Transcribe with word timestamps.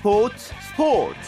스포츠 0.00 0.54
스포츠 0.62 1.18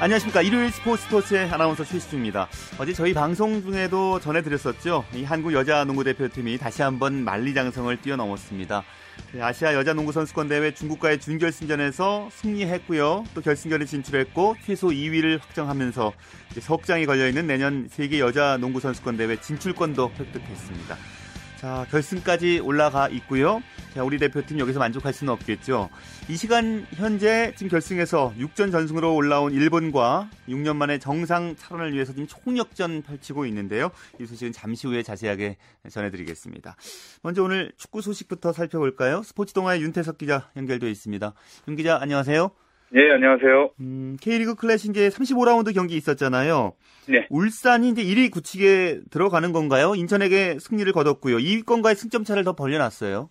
안녕하십니까 0.00 0.42
일요일 0.42 0.72
스포츠 0.72 1.04
스포츠의 1.04 1.48
아나운서 1.48 1.84
최시중입니다. 1.84 2.48
어제 2.76 2.92
저희 2.92 3.14
방송 3.14 3.62
중에도 3.62 4.18
전해드렸었죠. 4.18 5.04
이 5.14 5.22
한국 5.22 5.52
여자 5.52 5.84
농구 5.84 6.02
대표팀이 6.02 6.58
다시 6.58 6.82
한번 6.82 7.22
만리장성을 7.22 8.02
뛰어넘었습니다. 8.02 8.82
아시아 9.40 9.74
여자 9.74 9.94
농구 9.94 10.12
선수권 10.12 10.48
대회 10.48 10.72
중국과의 10.72 11.20
준결승전에서 11.20 12.28
승리했고요. 12.32 13.24
또 13.34 13.40
결승전에 13.40 13.86
진출했고 13.86 14.56
최소 14.64 14.88
2위를 14.88 15.40
확정하면서 15.40 16.12
석장이 16.60 17.06
걸려 17.06 17.28
있는 17.28 17.46
내년 17.46 17.88
세계 17.90 18.20
여자 18.20 18.58
농구 18.58 18.80
선수권 18.80 19.16
대회 19.16 19.40
진출권도 19.40 20.12
획득했습니다. 20.18 21.21
자, 21.62 21.86
결승까지 21.92 22.58
올라가 22.58 23.08
있고요. 23.08 23.62
자, 23.94 24.02
우리 24.02 24.18
대표팀 24.18 24.58
여기서 24.58 24.80
만족할 24.80 25.12
수는 25.12 25.32
없겠죠. 25.32 25.90
이 26.28 26.36
시간 26.36 26.84
현재 26.90 27.54
지금 27.54 27.70
결승에서 27.70 28.34
6전 28.36 28.72
전승으로 28.72 29.14
올라온 29.14 29.52
일본과 29.52 30.28
6년 30.48 30.74
만에 30.74 30.98
정상 30.98 31.54
탈환을 31.54 31.92
위해서 31.92 32.12
지금 32.12 32.26
총력전 32.26 33.02
펼치고 33.02 33.46
있는데요. 33.46 33.92
이 34.20 34.26
소식은 34.26 34.50
잠시 34.50 34.88
후에 34.88 35.04
자세하게 35.04 35.56
전해드리겠습니다. 35.88 36.74
먼저 37.22 37.44
오늘 37.44 37.70
축구 37.76 38.02
소식부터 38.02 38.52
살펴볼까요? 38.52 39.22
스포츠 39.22 39.52
동아의 39.52 39.82
윤태석 39.82 40.18
기자 40.18 40.50
연결되어 40.56 40.88
있습니다. 40.88 41.32
윤 41.68 41.76
기자 41.76 41.96
안녕하세요. 42.00 42.50
네, 42.94 43.10
안녕하세요. 43.10 43.70
음, 43.80 44.18
K리그 44.20 44.54
클래식 44.54 44.90
이제 44.90 45.08
35라운드 45.08 45.74
경기 45.74 45.96
있었잖아요. 45.96 46.74
네. 47.08 47.26
울산이 47.30 47.88
이제 47.88 48.02
1위 48.02 48.30
굳히게 48.30 49.00
들어가는 49.10 49.50
건가요? 49.52 49.94
인천에게 49.94 50.58
승리를 50.58 50.92
거뒀고요. 50.92 51.38
2위권과의 51.38 51.94
승점 51.94 52.24
차를 52.24 52.44
더 52.44 52.54
벌려놨어요. 52.54 53.30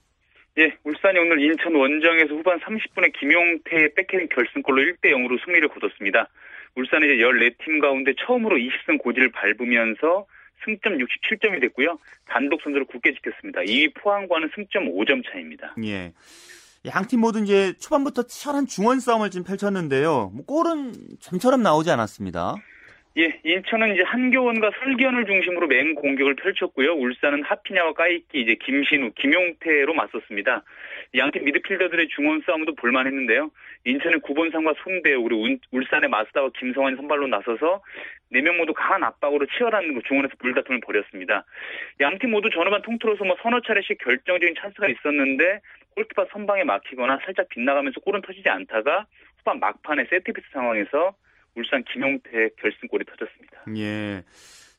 예, 0.58 0.74
울산이 0.84 1.20
오늘 1.20 1.40
인천 1.42 1.76
원정에서 1.76 2.34
후반 2.34 2.60
30분에 2.60 3.14
김용태의 3.20 3.94
백헤딩 3.94 4.30
결승골로 4.30 4.82
1대 4.82 5.12
0으로 5.12 5.38
승리를 5.46 5.68
거뒀습니다. 5.70 6.28
울산이 6.76 7.06
이제 7.06 7.24
14팀 7.24 7.82
가운데 7.82 8.14
처음으로 8.26 8.58
20승 8.58 8.98
고지를 8.98 9.30
밟으면서 9.30 10.26
승점 10.66 10.98
67점이 10.98 11.62
됐고요. 11.62 12.00
단독 12.28 12.62
선두를 12.64 12.86
굳게 12.88 13.14
지켰습니다. 13.14 13.62
2위 13.62 13.94
포항과는 13.94 14.50
승점 14.56 14.86
5점 14.92 15.24
차입니다. 15.32 15.76
예. 15.86 16.14
양팀 16.86 17.20
모두 17.20 17.40
이제 17.44 17.74
초반부터 17.74 18.24
치열한 18.24 18.66
중원 18.66 19.00
싸움을 19.00 19.30
좀 19.30 19.44
펼쳤는데요. 19.44 20.32
뭐 20.34 20.46
골은 20.46 20.94
좀처럼 21.20 21.62
나오지 21.62 21.92
않았습니다. 21.92 22.56
예, 23.18 23.40
인천은 23.44 23.94
이제 23.94 24.04
한교원과 24.04 24.72
설기현을 24.80 25.26
중심으로 25.26 25.68
맹 25.68 25.96
공격을 25.96 26.36
펼쳤고요. 26.36 26.94
울산은 26.94 27.44
하피냐와 27.44 27.94
까이키, 27.94 28.40
이제 28.40 28.56
김신우, 28.56 29.12
김용태로 29.16 29.94
맞섰습니다. 29.94 30.64
양팀 31.14 31.44
미드필더들의 31.44 32.08
중원 32.16 32.42
싸움도 32.46 32.76
볼만했는데요. 32.76 33.52
인천의 33.84 34.22
구본상과 34.22 34.76
손대우, 34.82 35.24
그리고 35.24 35.46
울산의 35.72 36.10
마스다와 36.10 36.52
김성환이 36.58 36.96
선발로 36.96 37.28
나서서 37.28 37.82
4명 38.32 38.56
모두 38.56 38.74
강한 38.74 39.04
압박으로 39.04 39.46
치열한 39.58 39.94
그 39.94 40.02
중원에서 40.08 40.36
불다툼을 40.40 40.80
벌였습니다. 40.80 41.44
양팀 42.00 42.32
모두 42.32 42.50
전후반 42.50 42.82
통틀어서 42.82 43.26
뭐 43.26 43.36
서너 43.44 43.60
차례씩 43.60 43.98
결정적인 43.98 44.56
찬스가 44.58 44.88
있었는데 44.88 45.60
골키퍼 45.96 46.28
선방에 46.32 46.64
막히거나 46.64 47.20
살짝 47.26 47.48
빗나가면서 47.50 48.00
골은 48.02 48.22
터지지 48.22 48.48
않다가 48.50 49.06
후반 49.38 49.60
막판에 49.60 50.06
세트피스 50.10 50.48
상황에서 50.54 51.14
울산 51.56 51.84
김용태 51.84 52.50
결승골이 52.62 53.06
터졌습니다. 53.06 53.64
예. 53.78 54.24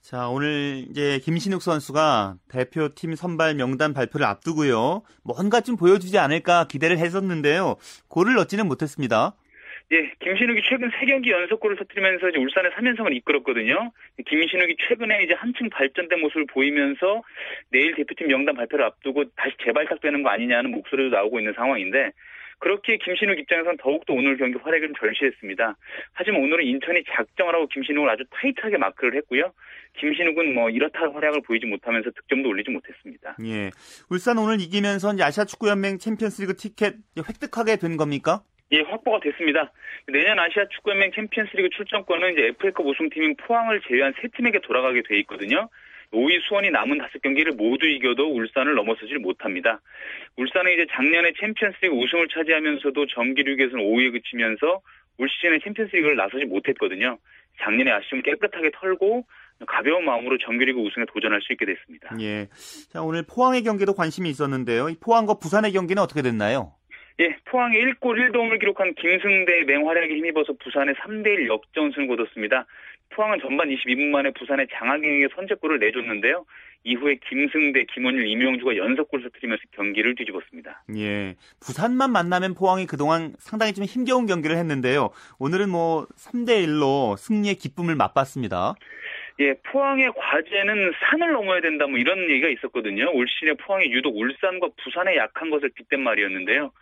자, 0.01 0.28
오늘 0.28 0.84
이제 0.91 1.21
김신욱 1.21 1.62
선수가 1.62 2.37
대표팀 2.49 3.15
선발 3.15 3.55
명단 3.55 3.95
발표를 3.95 4.27
앞두고요. 4.27 5.03
뭔가 5.22 5.61
좀 5.61 5.77
보여주지 5.77 6.19
않을까 6.19 6.67
기대를 6.67 6.99
했었는데요. 6.99 7.77
골을 8.09 8.34
넣지는 8.34 8.67
못했습니다. 8.67 9.34
예, 9.92 10.10
김신욱이 10.20 10.62
최근 10.66 10.91
3경기 10.91 11.28
연속골을 11.28 11.76
터뜨리면서 11.76 12.30
이제 12.30 12.38
울산의 12.38 12.70
3연승을 12.72 13.14
이끌었거든요. 13.16 13.92
김신욱이 14.26 14.76
최근에 14.88 15.22
이제 15.22 15.34
한층 15.34 15.69
발전된 15.69 16.19
모습을 16.20 16.47
보이면서 16.47 17.22
내일 17.70 17.94
대표팀 17.94 18.28
명단 18.28 18.54
발표를 18.54 18.86
앞두고 18.86 19.25
다시 19.36 19.54
재발탁되는 19.62 20.22
거 20.22 20.30
아니냐는 20.30 20.70
목소리도 20.70 21.14
나오고 21.14 21.41
있는 21.41 21.53
상황인데 21.53 22.12
그렇게 22.58 22.97
김신욱 22.97 23.38
입장에서는 23.41 23.76
더욱더 23.78 24.14
오늘 24.14 24.38
경기 24.38 24.56
활약을 24.56 24.88
좀 24.88 24.94
절실했습니다. 24.98 25.76
하지만 26.12 26.42
오늘은 26.42 26.64
인천이 26.64 27.03
작정을 27.10 27.54
하고 27.54 27.66
김신욱을 27.66 28.09
아주 28.09 28.22
타이트하게 28.30 28.78
마크를 28.78 29.16
했고요. 29.16 29.53
김신욱은 29.98 30.54
뭐 30.54 30.70
이렇다 30.70 31.10
활약을 31.12 31.42
보이지 31.42 31.66
못하면서 31.66 32.10
득점도 32.12 32.48
올리지 32.48 32.70
못했습니다. 32.70 33.36
예. 33.44 33.70
울산 34.09 34.38
오늘 34.38 34.60
이기면서 34.60 35.12
아시아 35.20 35.44
축구연맹 35.44 35.98
챔피언스리그 35.98 36.54
티켓 36.56 36.94
획득하게 37.19 37.76
된 37.76 37.97
겁니까? 37.97 38.42
예, 38.72 38.81
확보가 38.81 39.21
됐습니다. 39.21 39.71
내년 40.09 40.38
아시아 40.38 40.65
축구연맹 40.66 41.12
챔피언스리그 41.12 41.69
출전권은 41.71 42.33
이제 42.33 42.47
FA컵 42.59 42.87
우승팀인 42.87 43.37
포항을 43.37 43.81
제외한 43.88 44.15
세 44.21 44.28
팀에게 44.28 44.60
돌아가게 44.60 45.03
돼 45.06 45.19
있거든요. 45.21 45.69
5위 46.12 46.41
수원이 46.47 46.71
남은 46.71 46.99
다섯 46.99 47.21
경기를 47.22 47.53
모두 47.53 47.87
이겨도 47.87 48.34
울산을 48.34 48.75
넘어서질 48.75 49.19
못합니다. 49.19 49.81
울산은 50.37 50.72
이제 50.72 50.87
작년에 50.91 51.33
챔피언스리그 51.41 51.94
우승을 51.94 52.28
차지하면서도 52.28 53.06
정기리그에서는 53.06 53.83
5위에 53.83 54.12
그치면서 54.12 54.81
올 55.19 55.28
시즌에 55.28 55.59
챔피언스리그를 55.65 56.16
나서지 56.16 56.44
못했거든요. 56.47 57.19
작년에 57.62 57.91
아쉬움 57.91 58.22
깨끗하게 58.22 58.71
털고 58.75 59.25
가벼운 59.66 60.04
마음으로 60.04 60.39
정규리그 60.39 60.81
우승에 60.81 61.04
도전할 61.12 61.41
수 61.43 61.53
있게 61.53 61.66
됐습니다. 61.66 62.16
예. 62.21 62.49
자, 62.91 63.03
오늘 63.03 63.22
포항의 63.22 63.62
경기도 63.62 63.94
관심이 63.94 64.28
있었는데요. 64.28 64.89
포항과 65.00 65.34
부산의 65.34 65.72
경기는 65.72 66.03
어떻게 66.03 66.22
됐나요? 66.22 66.75
예, 67.21 67.37
포항에 67.45 67.78
1골 67.78 68.31
1도움을 68.31 68.59
기록한 68.59 68.95
김승대의 68.95 69.65
맹활약에 69.65 70.15
힘입어서 70.17 70.55
부산에 70.55 70.93
3대1 70.95 71.47
역전승을 71.49 72.09
거뒀습니다. 72.09 72.67
포항은 73.11 73.41
전반 73.41 73.69
22분 73.69 74.09
만에 74.11 74.31
부산의 74.31 74.69
장하경에게 74.73 75.28
선제골을 75.34 75.78
내줬는데요. 75.81 76.47
이후에 76.84 77.19
김승대, 77.28 77.84
김원일, 77.95 78.27
이명주가 78.27 78.77
연속골 78.77 79.22
터뜨리면서 79.22 79.62
경기를 79.72 80.15
뒤집었습니다. 80.17 80.84
예. 80.97 81.37
부산만 81.65 82.11
만나면 82.11 82.55
포항이 82.55 82.87
그동안 82.87 83.34
상당히 83.39 83.72
좀 83.72 83.84
힘겨운 83.84 84.27
경기를 84.27 84.56
했는데요. 84.56 85.11
오늘은 85.39 85.69
뭐 85.69 86.06
3대 86.17 86.67
1로 86.67 87.17
승리의 87.17 87.55
기쁨을 87.56 87.95
맛봤습니다. 87.95 88.75
예, 89.41 89.55
포항의 89.71 90.12
과제는 90.17 90.93
산을 91.01 91.33
넘어야 91.33 91.61
된다 91.61 91.87
뭐 91.87 91.99
이런 91.99 92.19
얘기가 92.31 92.49
있었거든요. 92.49 93.11
올 93.12 93.27
시즌에 93.28 93.55
포항이 93.55 93.91
유독 93.93 94.17
울산과 94.17 94.69
부산의 94.83 95.17
약한 95.17 95.51
것을 95.51 95.71
빗댄 95.75 96.03
말이었는데요. 96.03 96.72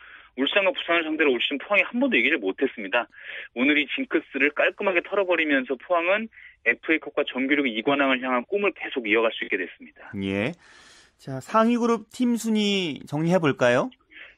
울산과 0.41 0.73
부산을 0.73 1.05
상대로 1.05 1.33
올 1.33 1.41
시즌 1.41 1.59
포항이 1.59 1.83
한 1.83 2.01
번도 2.01 2.17
이기지 2.17 2.37
못했습니다. 2.37 3.06
오늘 3.55 3.78
이 3.78 3.87
징크스를 3.95 4.51
깔끔하게 4.51 5.03
털어버리면서 5.09 5.77
포항은 5.87 6.28
FA컵과 6.65 7.25
정규리그 7.33 7.69
2관왕을 7.69 8.23
향한 8.23 8.45
꿈을 8.47 8.73
계속 8.73 9.09
이어갈 9.09 9.33
수 9.33 9.45
있게 9.45 9.56
됐습니다. 9.56 10.12
예. 10.23 10.53
자, 11.19 11.41
상위 11.41 11.77
그룹 11.77 12.09
팀 12.11 12.37
순위 12.37 13.01
정리해 13.06 13.39
볼까요? 13.39 13.91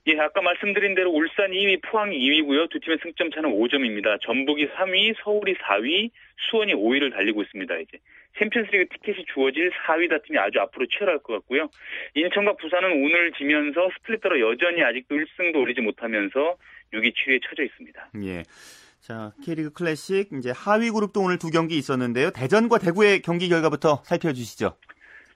예, 0.08 0.18
아까 0.18 0.42
말씀드린 0.42 0.96
대로 0.96 1.10
울산 1.12 1.52
2위, 1.52 1.80
포항 1.82 2.10
2위고요. 2.10 2.68
두 2.70 2.80
팀의 2.80 2.98
승점 3.02 3.30
차는 3.30 3.50
5점입니다. 3.50 4.20
전북이 4.22 4.68
3위, 4.70 5.14
서울이 5.22 5.54
4위, 5.54 6.10
수원이 6.50 6.74
5위를 6.74 7.12
달리고 7.12 7.42
있습니다. 7.42 7.76
이제 7.76 7.98
챔피언스리그 8.38 8.88
티켓이 8.94 9.24
주어질 9.32 9.70
4위 9.70 10.10
다팀이 10.10 10.38
아주 10.38 10.58
앞으로 10.60 10.86
치열할 10.86 11.18
것 11.18 11.34
같고요. 11.34 11.68
인천과 12.14 12.56
부산은 12.56 13.04
오늘 13.04 13.30
지면서 13.32 13.90
스플릿더로 13.98 14.40
여전히 14.40 14.82
아직도 14.82 15.14
1승도 15.14 15.56
올리지 15.56 15.80
못하면서 15.82 16.56
6위, 16.92 17.12
7위에 17.14 17.40
처져 17.48 17.62
있습니다. 17.62 18.10
예. 18.24 18.42
자, 19.00 19.32
K리그 19.44 19.72
클래식 19.72 20.30
이제 20.32 20.52
하위 20.54 20.90
그룹도 20.90 21.20
오늘 21.20 21.38
두 21.38 21.50
경기 21.50 21.76
있었는데요. 21.76 22.30
대전과 22.30 22.78
대구의 22.78 23.22
경기 23.22 23.48
결과부터 23.48 24.02
살펴주시죠. 24.04 24.76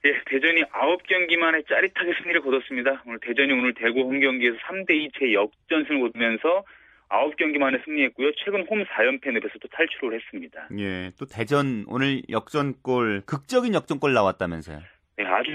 예, 0.07 0.21
대전이 0.25 0.63
9경기 0.63 1.37
만에 1.37 1.61
짜릿하게 1.67 2.13
승리를 2.21 2.41
거뒀습니다. 2.41 3.03
오늘 3.05 3.19
대전이 3.19 3.51
오늘 3.51 3.73
대구 3.73 4.01
홈 4.01 4.19
경기에서 4.19 4.55
3대2 4.57 5.11
제 5.19 5.33
역전승을 5.33 5.99
거두면서 5.99 6.63
9경기 7.09 7.57
만에 7.57 7.79
승리했고요. 7.83 8.31
최근 8.37 8.65
홈 8.67 8.83
4연패 8.85 9.31
늪에서 9.31 9.59
또 9.61 9.67
탈출을 9.67 10.17
했습니다. 10.19 10.67
예, 10.79 11.11
또 11.19 11.25
대전 11.25 11.83
오늘 11.87 12.21
역전골, 12.29 13.23
극적인 13.25 13.73
역전골 13.73 14.13
나왔다면서요. 14.13 14.79
네, 15.17 15.25
아주 15.25 15.51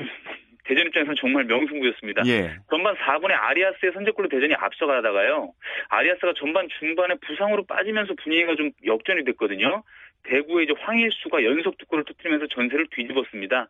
대전 0.64 0.86
입장에서는 0.86 1.16
정말 1.18 1.44
명승부였습니다. 1.44 2.22
예. 2.26 2.56
전반 2.70 2.94
4분에 2.94 3.32
아리아스의 3.32 3.92
선제골로 3.92 4.28
대전이 4.28 4.54
앞서가다가요. 4.54 5.52
아리아스가 5.88 6.34
전반 6.36 6.68
중반에 6.78 7.14
부상으로 7.26 7.64
빠지면서 7.64 8.14
분위기가 8.22 8.54
좀 8.54 8.70
역전이 8.84 9.24
됐거든요. 9.24 9.82
대구의 10.24 10.64
이제 10.64 10.74
황일수가 10.78 11.44
연속 11.44 11.76
두 11.78 11.86
골을 11.86 12.04
터뜨리면서 12.04 12.46
전세를 12.48 12.86
뒤집었습니다. 12.90 13.68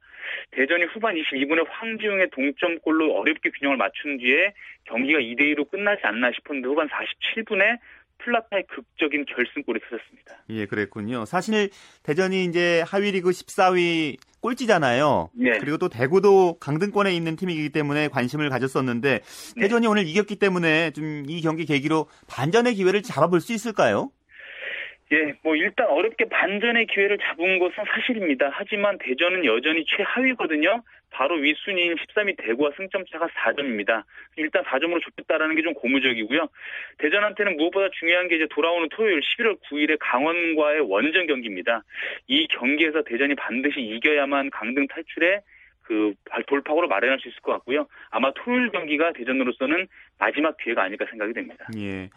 대전이 0.53 0.85
후반 0.85 1.15
22분에 1.15 1.67
황지웅의 1.69 2.31
동점골로 2.31 3.15
어렵게 3.15 3.51
균형을 3.51 3.77
맞춘 3.77 4.19
뒤에 4.19 4.53
경기가 4.85 5.19
2대2로 5.19 5.71
끝나지 5.71 6.03
않나 6.05 6.31
싶었는데 6.33 6.69
후반 6.69 6.89
47분에 6.89 7.79
플라타의 8.19 8.65
극적인 8.69 9.25
결승골이 9.25 9.81
터졌습니다. 9.81 10.45
예, 10.51 10.67
그랬군요. 10.67 11.25
사실 11.25 11.71
대전이 12.05 12.45
이제 12.45 12.83
하위리그 12.87 13.31
14위 13.31 14.17
꼴찌잖아요. 14.41 15.31
네. 15.35 15.59
그리고 15.59 15.79
또 15.79 15.89
대구도 15.89 16.59
강등권에 16.59 17.13
있는 17.15 17.37
팀이기 17.37 17.71
때문에 17.71 18.09
관심을 18.09 18.49
가졌었는데 18.49 19.21
네. 19.57 19.61
대전이 19.61 19.87
오늘 19.87 20.07
이겼기 20.07 20.37
때문에 20.37 20.91
좀 20.93 21.25
이 21.29 21.41
경기 21.41 21.65
계기로 21.65 22.07
반전의 22.29 22.75
기회를 22.75 23.03
잡아볼 23.03 23.41
수 23.41 23.53
있을까요? 23.53 24.11
예, 25.12 25.35
뭐 25.43 25.55
일단 25.56 25.88
어렵게 25.88 26.25
반전의 26.31 26.87
기회를 26.87 27.19
잡은 27.19 27.59
것은 27.59 27.85
사실입니다. 27.87 28.50
하지만 28.53 28.97
대전은 28.99 29.44
여전히 29.44 29.85
최하위거든요. 29.85 30.82
바로 31.11 31.37
윗순위인 31.37 31.94
13위 31.97 32.37
대구와 32.38 32.70
승점차가 32.76 33.26
4점입니다. 33.29 34.05
일단 34.37 34.64
4점으로 34.64 35.03
좁혔다라는 35.03 35.55
게 35.56 35.62
좀 35.62 35.75
고무적이고요. 35.75 36.49
대전한테는 36.99 37.56
무엇보다 37.56 37.88
중요한 37.99 38.29
게 38.29 38.37
이제 38.37 38.47
돌아오는 38.50 38.88
토요일 38.91 39.20
11월 39.20 39.61
9일에 39.62 39.97
강원과의 40.00 40.81
원정 40.81 41.26
경기입니다. 41.26 41.82
이 42.26 42.47
경기에서 42.49 43.03
대전이 43.03 43.35
반드시 43.35 43.81
이겨야만 43.81 44.50
강등 44.50 44.88
탈출에 44.88 45.43
그 45.82 46.15
돌파구로 46.47 46.88
마련할 46.88 47.20
수 47.20 47.29
있을 47.29 47.41
것 47.43 47.53
같고요. 47.53 47.87
아마 48.11 48.32
토요일 48.32 48.70
경기가 48.70 49.12
대전으로서는 49.12 49.87
마지막 50.19 50.56
기회가 50.56 50.82
아닐까 50.82 51.05
생각이 51.11 51.32
됩니다. 51.35 51.67
예. 51.76 52.08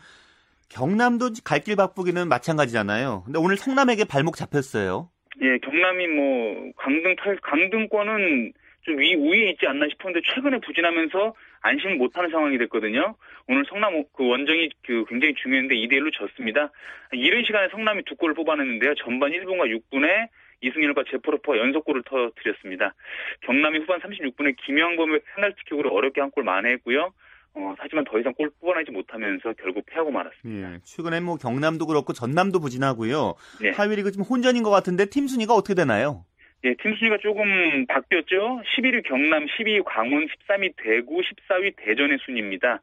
경남도 0.70 1.30
갈 1.44 1.60
길 1.64 1.76
바쁘기는 1.76 2.28
마찬가지잖아요. 2.28 3.24
근데 3.26 3.40
오늘 3.40 3.58
성남에게 3.58 4.06
발목 4.06 4.36
잡혔어요. 4.36 5.10
예, 5.42 5.58
경남이 5.60 6.08
뭐 6.08 6.72
강등 6.78 7.16
탈 7.18 7.38
강등권은 7.42 8.54
좀 8.84 9.00
위, 9.00 9.16
우위에 9.16 9.50
있지 9.52 9.66
않나 9.68 9.88
싶었는데 9.90 10.22
최근에 10.34 10.60
부진하면서 10.60 11.34
안심을 11.62 11.96
못하는 11.96 12.30
상황이 12.30 12.58
됐거든요. 12.60 13.16
오늘 13.48 13.66
성남 13.68 14.04
그 14.14 14.28
원정이 14.28 14.70
그 14.86 15.06
굉장히 15.10 15.34
중요했는데 15.36 15.76
2대 15.76 15.94
1로 16.00 16.14
졌습니다. 16.14 16.72
이른 17.12 17.44
시간에 17.44 17.68
성남이 17.70 18.04
두 18.06 18.16
골을 18.16 18.36
뽑아냈는데요. 18.36 18.94
전반 18.96 19.32
1분과 19.32 19.68
6분에 19.92 20.28
이승열과 20.62 21.04
제포로퍼 21.10 21.58
연속골을 21.58 22.04
터뜨렸습니다. 22.06 22.94
경남이 23.42 23.80
후반 23.80 24.00
36분에 24.00 24.56
김영범의 24.66 25.20
페널티킥으로 25.36 25.90
어렵게 25.92 26.22
한 26.22 26.30
골 26.32 26.44
만회했고요. 26.44 27.12
어, 27.58 27.74
하지만 27.78 28.04
더 28.06 28.20
이상 28.20 28.34
골 28.34 28.50
뽑아내지 28.60 28.92
못하면서 28.92 29.54
결국 29.54 29.86
패하고 29.86 30.12
말았습니다. 30.12 30.74
예, 30.74 30.80
최근에 30.84 31.22
뭐 31.22 31.38
경남도 31.38 31.86
그렇고 31.88 32.14
전남도 32.14 32.60
부진하고요. 32.60 33.36
예. 33.64 33.70
하위리그 33.72 34.12
지금 34.12 34.26
혼전인 34.26 34.64
것 34.64 34.70
같은데 34.72 35.06
팀 35.06 35.28
순위가 35.28 35.54
어떻게 35.54 35.74
되나요? 35.74 36.26
예, 36.66 36.74
팀 36.82 36.96
순위가 36.96 37.18
조금 37.22 37.86
바뀌었죠. 37.88 38.62
11위 38.76 39.04
경남, 39.08 39.46
12위 39.46 39.84
광원, 39.86 40.28
13위 40.28 40.74
대구, 40.78 41.22
14위 41.22 41.74
대전의 41.78 42.18
순위입니다. 42.26 42.82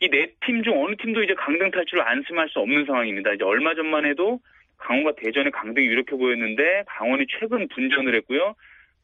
이 0.00 0.08
네 0.08 0.32
팀 0.46 0.62
중 0.62 0.82
어느 0.82 0.94
팀도 0.96 1.22
이제 1.24 1.34
강등 1.34 1.70
탈출을 1.70 2.06
안심할 2.06 2.48
수 2.48 2.60
없는 2.60 2.86
상황입니다. 2.86 3.32
이제 3.34 3.44
얼마 3.44 3.74
전만 3.74 4.06
해도 4.06 4.40
강원과 4.78 5.14
대전의 5.16 5.50
강등이 5.50 5.86
유력해 5.86 6.12
보였는데 6.16 6.84
강원이 6.86 7.26
최근 7.40 7.66
분전을 7.68 8.14
했고요. 8.14 8.54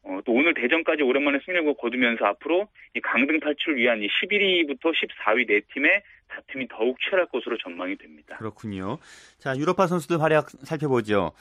어, 0.05 0.19
또 0.23 0.33
오늘 0.33 0.53
대전까지 0.53 1.01
오랜만에 1.01 1.39
승리를 1.45 1.73
거두면서 1.75 2.25
앞으로 2.25 2.67
이 2.95 3.01
강등 3.01 3.39
탈출을 3.39 3.77
위한 3.77 4.01
이 4.01 4.07
11위부터 4.07 4.93
14위 4.93 5.47
네 5.47 5.61
팀의 5.73 6.03
다툼이 6.27 6.67
더욱 6.69 6.97
치열할 7.01 7.27
것으로 7.27 7.57
전망이 7.57 7.95
됩니다. 7.97 8.37
그렇군요. 8.37 8.97
자, 9.37 9.55
유럽파 9.57 9.87
선수들 9.87 10.21
활약 10.21 10.49
살펴보죠. 10.49 11.31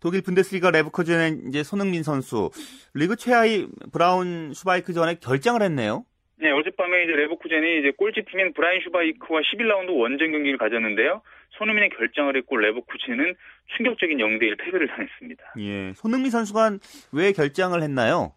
독일 0.00 0.22
분데스리가 0.22 0.70
레브코젠의 0.70 1.40
이제 1.48 1.62
손흥민 1.62 2.02
선수 2.02 2.50
리그 2.94 3.16
최하위 3.16 3.66
브라운 3.92 4.52
슈바이크 4.54 4.92
전에 4.92 5.16
결장을 5.20 5.60
했네요. 5.60 6.04
네, 6.40 6.50
어젯밤에 6.50 7.04
이제 7.04 7.12
레버쿠젠이 7.12 7.80
이제 7.80 7.92
꼴찌 7.98 8.24
팀인 8.30 8.54
브라운 8.54 8.80
슈바이크와 8.80 9.40
11라운드 9.42 9.94
원정 9.94 10.32
경기를 10.32 10.56
가졌는데요. 10.56 11.20
손흥민이 11.60 11.90
결장을 11.90 12.36
했고 12.38 12.56
레버쿠젠은 12.56 13.34
충격적인 13.76 14.16
0대1 14.18 14.58
패배를 14.58 14.88
당했습니다. 14.88 15.44
예, 15.58 15.92
손흥민 15.94 16.30
선수가 16.30 16.78
왜 17.12 17.32
결장을 17.32 17.80
했나요? 17.80 18.32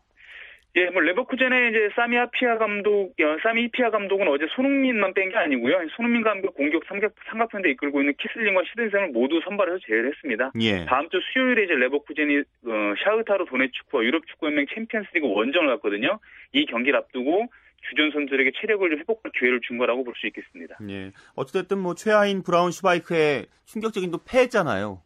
예, 0.76 0.90
뭐 0.90 1.02
레버쿠젠의 1.04 1.70
이제 1.70 1.90
사미 1.96 2.18
히피아 2.18 2.58
감독, 2.58 3.12
어, 3.12 3.38
사미 3.44 3.66
히피아 3.66 3.92
감독은 3.92 4.28
어제 4.28 4.48
손흥민만 4.56 5.14
뺀 5.14 5.30
게 5.30 5.38
아니고요. 5.38 5.88
손흥민 5.96 6.24
감독 6.24 6.56
공격 6.56 6.84
삼각, 6.88 7.14
삼각편대 7.30 7.70
이끌고 7.72 8.02
있는 8.02 8.14
키슬링과 8.20 8.62
시드니 8.70 8.90
샘을 8.90 9.10
모두 9.10 9.40
선발에서 9.46 9.78
제외했습니다. 9.86 10.52
예. 10.62 10.86
다음 10.86 11.08
주 11.10 11.20
수요일에 11.32 11.66
이제 11.66 11.76
레버쿠젠이 11.76 12.38
어, 12.40 12.94
샤흐타르 13.04 13.46
도네츠크와 13.46 14.04
유럽 14.04 14.26
축구연맹 14.28 14.66
챔피언스리그 14.74 15.28
원정을 15.32 15.68
갔거든요. 15.76 16.20
이 16.54 16.66
경기를 16.66 16.98
앞두고 16.98 17.48
주전 17.90 18.12
선수들에게 18.12 18.52
체력을 18.60 18.98
회복할 19.00 19.32
기회를 19.38 19.60
준 19.62 19.78
거라고 19.78 20.04
볼 20.04 20.14
수 20.16 20.28
있겠습니다. 20.28 20.78
예. 20.90 21.12
어찌됐든 21.36 21.78
뭐 21.80 21.96
최하위인 21.96 22.44
브라운 22.44 22.72
슈바이크의 22.72 23.48
충격적인 23.66 24.12
또 24.12 24.20
패했잖아요. 24.24 25.02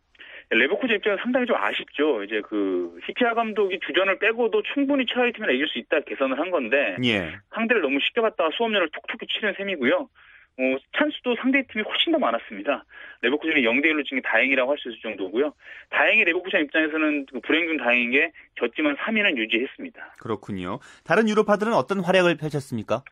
레버쿠젠 0.50 0.98
입장에서 0.98 1.22
상당히 1.24 1.46
좀 1.46 1.58
아쉽죠. 1.58 2.24
이제 2.24 2.42
그 2.42 2.98
히피아 3.06 3.34
감독이 3.34 3.80
주전을 3.86 4.20
빼고도 4.20 4.64
충분히 4.74 5.06
최하위 5.06 5.34
팀이나 5.34 5.52
이길 5.52 5.68
수 5.68 5.78
있다 5.80 6.00
계산을 6.02 6.40
한 6.40 6.52
건데 6.52 6.96
예. 7.04 7.36
상대를 7.54 7.82
너무 7.82 8.00
쉽게 8.00 8.22
봤다가 8.22 8.50
수업료를 8.56 8.90
톡톡히 8.92 9.28
치른 9.28 9.56
셈이고요. 9.58 10.08
어, 10.60 10.78
찬스도 10.98 11.36
상대 11.40 11.62
팀이 11.68 11.84
훨씬 11.84 12.12
더 12.12 12.18
많았습니다. 12.20 12.84
레버쿠젠이 13.22 13.62
0대 13.64 13.86
1로 13.86 14.04
진게 14.08 14.22
다행이라고 14.22 14.72
할 14.72 14.78
수 14.80 14.90
있을 14.90 15.00
정도고요. 15.02 15.54
다행히 15.90 16.24
레버쿠젠 16.24 16.62
입장에서는 16.66 17.26
그 17.32 17.40
불행 17.42 17.68
중 17.68 17.78
다행인 17.78 18.12
게 18.12 18.32
졌지만 18.60 18.96
3위는 18.98 19.38
유지했습니다. 19.38 20.16
그렇군요. 20.20 20.80
다른 21.04 21.30
유럽파들은 21.30 21.74
어떤 21.74 22.00
활약을 22.00 22.38
펼쳤습니까? 22.38 23.04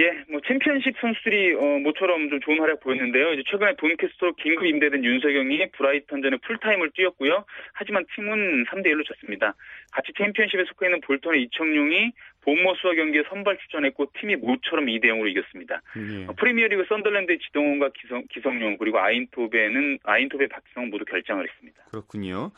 예, 0.00 0.24
뭐 0.30 0.40
챔피언십 0.46 0.94
선수들이 1.00 1.54
어, 1.54 1.78
모처럼 1.80 2.30
좀 2.30 2.40
좋은 2.40 2.60
활약 2.60 2.78
보였는데요. 2.80 3.32
이제 3.32 3.42
최근에 3.50 3.74
돈캐스터로 3.78 4.34
긴급 4.36 4.66
임대된 4.66 5.04
윤석영이 5.04 5.72
브라이턴전에 5.72 6.36
풀타임을 6.46 6.90
뛰었고요. 6.94 7.44
하지만 7.72 8.04
팀은 8.14 8.66
3대 8.66 8.86
1로 8.86 9.04
졌습니다. 9.04 9.54
같이 9.90 10.12
챔피언십에 10.16 10.64
속해 10.68 10.86
있는 10.86 11.00
볼턴의 11.00 11.42
이청용이 11.42 12.12
본머스와 12.42 12.94
경기에 12.94 13.24
선발 13.28 13.58
출전했고 13.58 14.12
팀이 14.20 14.36
모처럼 14.36 14.86
2대 14.86 15.06
0으로 15.06 15.28
이겼습니다. 15.30 15.82
예. 15.96 16.26
어, 16.26 16.32
프리미어리그 16.38 16.84
선덜랜드의 16.88 17.40
지동원과 17.40 17.90
기성, 18.00 18.22
기성용 18.30 18.76
그리고 18.78 19.00
아인트호벤 19.00 19.98
아인트호벤 20.04 20.46
박지성 20.46 20.90
모두 20.90 21.04
결장을 21.04 21.48
했습니다. 21.48 21.82
그렇군요. 21.90 22.52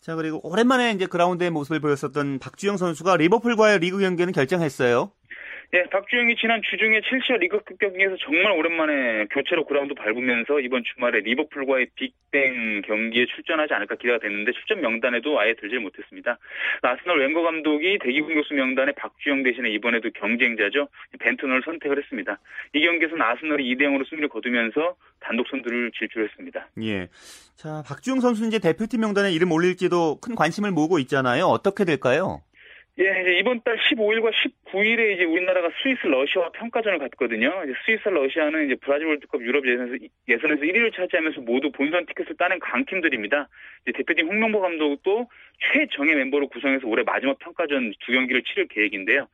자 0.00 0.16
그리고 0.16 0.40
오랜만에 0.48 0.92
이제 0.92 1.06
그라운드에 1.06 1.50
모습을 1.50 1.80
보였었던 1.80 2.38
박주영 2.38 2.78
선수가 2.78 3.18
리버풀과의 3.18 3.80
리그 3.80 3.98
경기는 3.98 4.32
결장했어요. 4.32 5.12
예, 5.74 5.82
박주영이 5.90 6.36
지난 6.36 6.62
주중에 6.62 7.00
첼시와 7.02 7.38
리그컵 7.38 7.78
경기에서 7.78 8.16
정말 8.24 8.52
오랜만에 8.52 9.26
교체로 9.30 9.64
그라운드 9.64 9.94
밟으면서 9.94 10.60
이번 10.60 10.84
주말에 10.84 11.20
리버풀과의 11.20 11.88
빅뱅 11.96 12.82
경기에 12.82 13.26
출전하지 13.26 13.74
않을까 13.74 13.96
기대가 13.96 14.18
됐는데 14.18 14.52
출전 14.52 14.80
명단에도 14.80 15.40
아예 15.40 15.54
들질 15.54 15.80
못했습니다. 15.80 16.38
아스널 16.82 17.18
웬거 17.18 17.42
감독이 17.42 17.98
대기 18.00 18.20
공격수 18.20 18.54
명단에 18.54 18.92
박주영 18.92 19.42
대신에 19.42 19.70
이번에도 19.70 20.08
경쟁자죠. 20.10 20.88
벤트너를 21.18 21.62
선택을 21.64 21.98
했습니다. 21.98 22.38
이 22.72 22.80
경기에서는 22.84 23.20
아스널이 23.20 23.64
2대 23.74 23.82
0으로 23.82 24.08
승리를 24.08 24.28
거두면서 24.28 24.94
단독 25.18 25.48
선두를 25.48 25.90
질주했습니다. 25.98 26.68
예. 26.82 27.08
자, 27.56 27.82
박주영 27.86 28.20
선수 28.20 28.46
이제 28.46 28.60
대표팀 28.60 29.00
명단에 29.00 29.32
이름 29.32 29.50
올릴지도 29.50 30.20
큰 30.20 30.36
관심을 30.36 30.70
모으고 30.70 31.00
있잖아요. 31.00 31.46
어떻게 31.46 31.84
될까요? 31.84 32.42
예, 32.98 33.38
이번 33.38 33.60
달 33.60 33.76
15일과 33.76 34.32
19일에 34.32 35.14
이제 35.14 35.24
우리나라가 35.24 35.68
스위스 35.82 36.06
러시아와 36.06 36.50
평가전을 36.52 36.98
갖거든요. 36.98 37.52
이제 37.64 37.74
스위스 37.84 38.08
러시아는 38.08 38.66
이제 38.66 38.76
브라질 38.80 39.06
월드컵 39.08 39.42
유럽 39.42 39.68
예선에서, 39.68 39.96
예선에서 40.26 40.62
1위를 40.62 40.96
차지하면서 40.96 41.42
모두 41.42 41.70
본선 41.72 42.06
티켓을 42.06 42.38
따낸 42.38 42.58
강팀들입니다. 42.58 43.48
이제 43.82 43.92
대표팀 43.98 44.28
홍명보 44.28 44.62
감독도 44.62 45.28
최정예 45.60 46.14
멤버로 46.14 46.48
구성해서 46.48 46.86
올해 46.88 47.02
마지막 47.04 47.38
평가전 47.38 47.92
두 48.00 48.12
경기를 48.12 48.42
치를 48.44 48.66
계획인데요. 48.68 49.28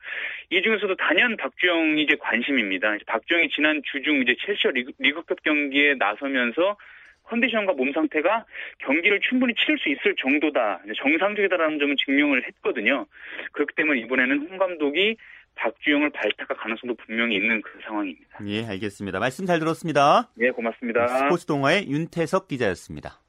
이 0.51 0.61
중에서도 0.61 0.97
단연 0.97 1.37
박주영이 1.37 2.03
이제 2.03 2.17
관심입니다. 2.19 2.97
이제 2.97 3.05
박주영이 3.07 3.51
지난 3.51 3.81
주중 3.85 4.23
이제 4.23 4.35
첼시와 4.45 4.73
리그, 4.73 4.91
리그급 4.99 5.41
경기에 5.45 5.95
나서면서 6.01 6.77
컨디션과 7.25 7.73
몸 7.73 7.93
상태가 7.93 8.45
경기를 8.79 9.21
충분히 9.21 9.55
치를 9.55 9.79
수 9.79 9.89
있을 9.89 10.15
정도다, 10.17 10.83
정상적이다라는 10.97 11.79
점을 11.79 11.95
증명을 12.05 12.47
했거든요. 12.47 13.07
그렇기 13.53 13.75
때문에 13.75 14.01
이번에는 14.01 14.49
홍 14.49 14.59
감독이 14.59 15.17
박주영을 15.55 16.11
발탁할 16.11 16.57
가능성도 16.57 16.95
분명히 16.95 17.37
있는 17.37 17.61
그 17.63 17.79
상황입니다. 17.85 18.39
예, 18.47 18.65
알겠습니다. 18.65 19.19
말씀 19.19 19.47
잘 19.47 19.59
들었습니다. 19.59 20.31
예, 20.41 20.51
고맙습니다. 20.51 21.07
스포츠 21.07 21.47
동화의 21.47 21.89
윤태석 21.89 22.49
기자였습니다. 22.49 23.21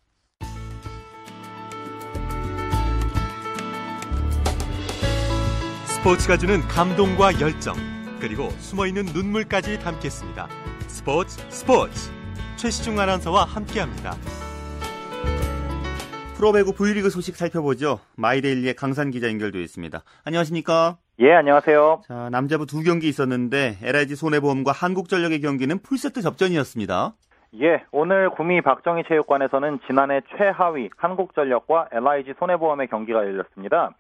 스포츠가 5.86 6.38
주는 6.38 6.60
감동과 6.62 7.40
열정, 7.40 7.76
그리고 8.20 8.50
숨어있는 8.50 9.06
눈물까지 9.14 9.80
담겠습니다. 9.80 10.48
스포츠 10.88 11.38
스포츠 11.50 12.23
최시중 12.64 12.98
아나운서와 12.98 13.44
함께합니다. 13.44 14.12
프로배구 16.38 16.72
V리그 16.72 17.10
소식 17.10 17.36
살펴보죠. 17.36 18.00
마이데일리의 18.16 18.76
강산 18.76 19.12
기자 19.12 19.28
연결되어 19.28 19.60
있습니다. 19.60 20.00
안녕하십니까? 20.24 20.96
예, 21.20 21.34
안녕하세요. 21.34 22.04
자, 22.08 22.30
남자부 22.32 22.66
두 22.66 22.82
경기 22.82 23.10
있었는데 23.10 23.80
LIG 23.84 24.16
손해보험과 24.16 24.72
한국전력의 24.72 25.42
경기는 25.42 25.78
풀세트 25.80 26.22
접전이었습니다. 26.22 27.12
예, 27.64 27.84
오늘 27.92 28.30
구미 28.30 28.62
박정희 28.62 29.04
체육관에서는 29.10 29.80
지난해 29.86 30.22
최하위 30.38 30.90
한국전력과 30.96 31.90
LIG 31.92 32.36
손해보험의 32.40 32.88
경기가 32.88 33.20
열렸습니다. 33.20 33.92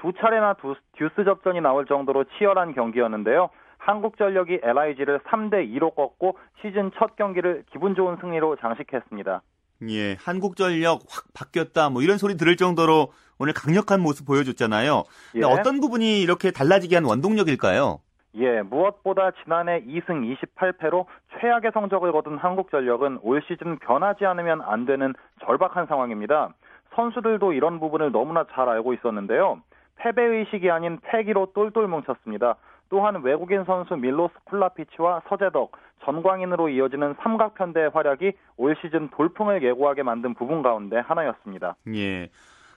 두 0.00 0.12
차례나 0.12 0.54
두, 0.54 0.76
듀스 0.96 1.24
접전이 1.24 1.60
나올 1.60 1.86
정도로 1.86 2.24
치열한 2.38 2.74
경기였는데요. 2.74 3.50
한국전력이 3.84 4.60
LIG를 4.62 5.18
3대 5.20 5.68
2로 5.76 5.94
꺾고 5.94 6.38
시즌 6.60 6.92
첫 6.98 7.16
경기를 7.16 7.64
기분 7.72 7.94
좋은 7.94 8.16
승리로 8.20 8.56
장식했습니다. 8.56 9.42
예, 9.88 10.14
한국전력 10.14 11.00
확 11.10 11.24
바뀌었다 11.34 11.90
뭐 11.90 12.02
이런 12.02 12.16
소리 12.16 12.36
들을 12.36 12.56
정도로 12.56 13.08
오늘 13.40 13.52
강력한 13.52 14.00
모습 14.00 14.26
보여줬잖아요. 14.26 15.02
예. 15.36 15.44
어떤 15.44 15.80
부분이 15.80 16.22
이렇게 16.22 16.52
달라지게 16.52 16.96
한 16.96 17.04
원동력일까요? 17.04 17.98
예, 18.36 18.62
무엇보다 18.62 19.32
지난해 19.42 19.82
2승 19.82 20.36
28패로 20.56 21.06
최악의 21.40 21.72
성적을 21.74 22.12
거둔 22.12 22.38
한국전력은 22.38 23.18
올 23.22 23.42
시즌 23.48 23.78
변하지 23.80 24.24
않으면 24.24 24.62
안 24.62 24.86
되는 24.86 25.12
절박한 25.44 25.86
상황입니다. 25.86 26.54
선수들도 26.94 27.52
이런 27.52 27.80
부분을 27.80 28.12
너무나 28.12 28.46
잘 28.52 28.68
알고 28.68 28.94
있었는데요. 28.94 29.60
패배 29.96 30.22
의식이 30.22 30.70
아닌 30.70 30.98
패기로 31.02 31.52
똘똘 31.54 31.88
뭉쳤습니다. 31.88 32.56
또한 32.92 33.22
외국인 33.22 33.64
선수 33.64 33.96
밀로스 33.96 34.34
쿨라피치와 34.44 35.22
서재덕, 35.26 35.72
전광인으로 36.04 36.68
이어지는 36.68 37.14
삼각편대의 37.22 37.88
활약이 37.94 38.32
올 38.58 38.76
시즌 38.82 39.08
돌풍을 39.08 39.62
예고하게 39.64 40.02
만든 40.02 40.34
부분 40.34 40.62
가운데 40.62 40.98
하나였습니다. 40.98 41.76
예. 41.94 42.28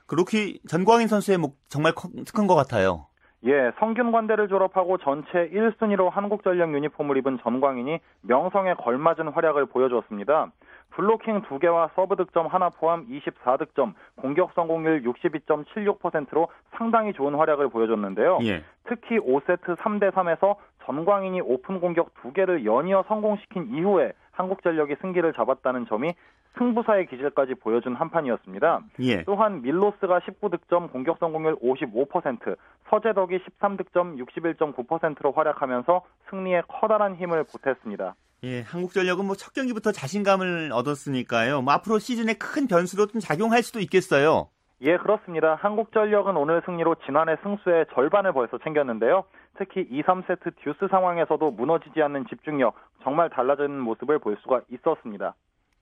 그렇게 0.08 0.58
전광인 0.70 1.10
선수의 1.10 1.38
몫 1.38 1.58
정말 1.68 1.92
큰 1.94 2.48
것 2.48 2.56
같아요. 2.56 3.08
예, 3.44 3.72
성균관대를 3.80 4.48
졸업하고 4.48 4.98
전체 4.98 5.50
1순위로 5.50 6.10
한국전력 6.10 6.74
유니폼을 6.74 7.18
입은 7.18 7.40
전광인이 7.44 8.00
명성에 8.22 8.76
걸맞은 8.76 9.28
활약을 9.30 9.68
보여줬습니다. 9.68 10.52
블로킹 10.92 11.42
2개와 11.44 11.90
서브 11.94 12.16
득점 12.16 12.48
하나 12.48 12.70
포함 12.70 13.06
24득점, 13.08 13.94
공격 14.16 14.54
성공률 14.54 15.04
62.76%로 15.04 16.48
상당히 16.72 17.14
좋은 17.14 17.36
활약을 17.36 17.70
보여줬는데요. 17.70 18.40
예. 18.44 18.64
특히 18.86 19.20
5세트 19.20 19.76
3대 19.76 20.12
3에서 20.12 20.56
전광인이 20.86 21.42
오픈 21.42 21.82
공격 21.82 22.14
2개를 22.16 22.64
연이어 22.64 23.04
성공시킨 23.08 23.76
이후에 23.76 24.14
한국전력이 24.32 24.96
승기를 25.02 25.34
잡았다는 25.34 25.86
점이 25.88 26.14
승부사의 26.58 27.08
기질까지 27.08 27.56
보여준 27.56 27.96
한판이었습니다. 27.96 28.82
예. 29.02 29.24
또한 29.24 29.62
밀로스가 29.62 30.20
19득점, 30.20 30.92
공격 30.92 31.18
성공률 31.20 31.58
55%, 31.58 32.56
서재덕이 32.90 33.40
13득점, 33.40 34.18
61.9%로 34.20 35.32
활약하면서 35.32 36.02
승리에 36.30 36.64
커다란 36.68 37.16
힘을 37.16 37.44
보탰습니다. 37.44 38.16
예, 38.44 38.62
한국전력은 38.62 39.26
뭐 39.26 39.36
첫 39.36 39.54
경기부터 39.54 39.92
자신감을 39.92 40.72
얻었으니까요. 40.74 41.62
뭐 41.62 41.74
앞으로 41.74 42.00
시즌에 42.00 42.34
큰 42.34 42.68
변수로 42.68 43.08
좀 43.08 43.20
작용할 43.20 43.64
수도 43.64 43.80
있겠어요. 43.80 44.50
예, 44.82 44.98
그렇습니다. 44.98 45.56
한국전력은 45.56 46.36
오늘 46.36 46.62
승리로 46.66 46.96
지난해 47.06 47.38
승수의 47.44 47.88
절반을 47.94 48.34
벌써 48.34 48.58
챙겼는데요. 48.60 49.24
특히 49.58 49.82
2, 49.90 50.04
3세트 50.04 50.56
듀스 50.62 50.88
상황에서도 50.90 51.52
무너지지 51.52 52.02
않는 52.02 52.26
집중력, 52.28 52.76
정말 53.04 53.30
달라지는 53.30 53.80
모습을 53.80 54.20
볼 54.20 54.38
수가 54.42 54.62
있었습니다. 54.70 55.34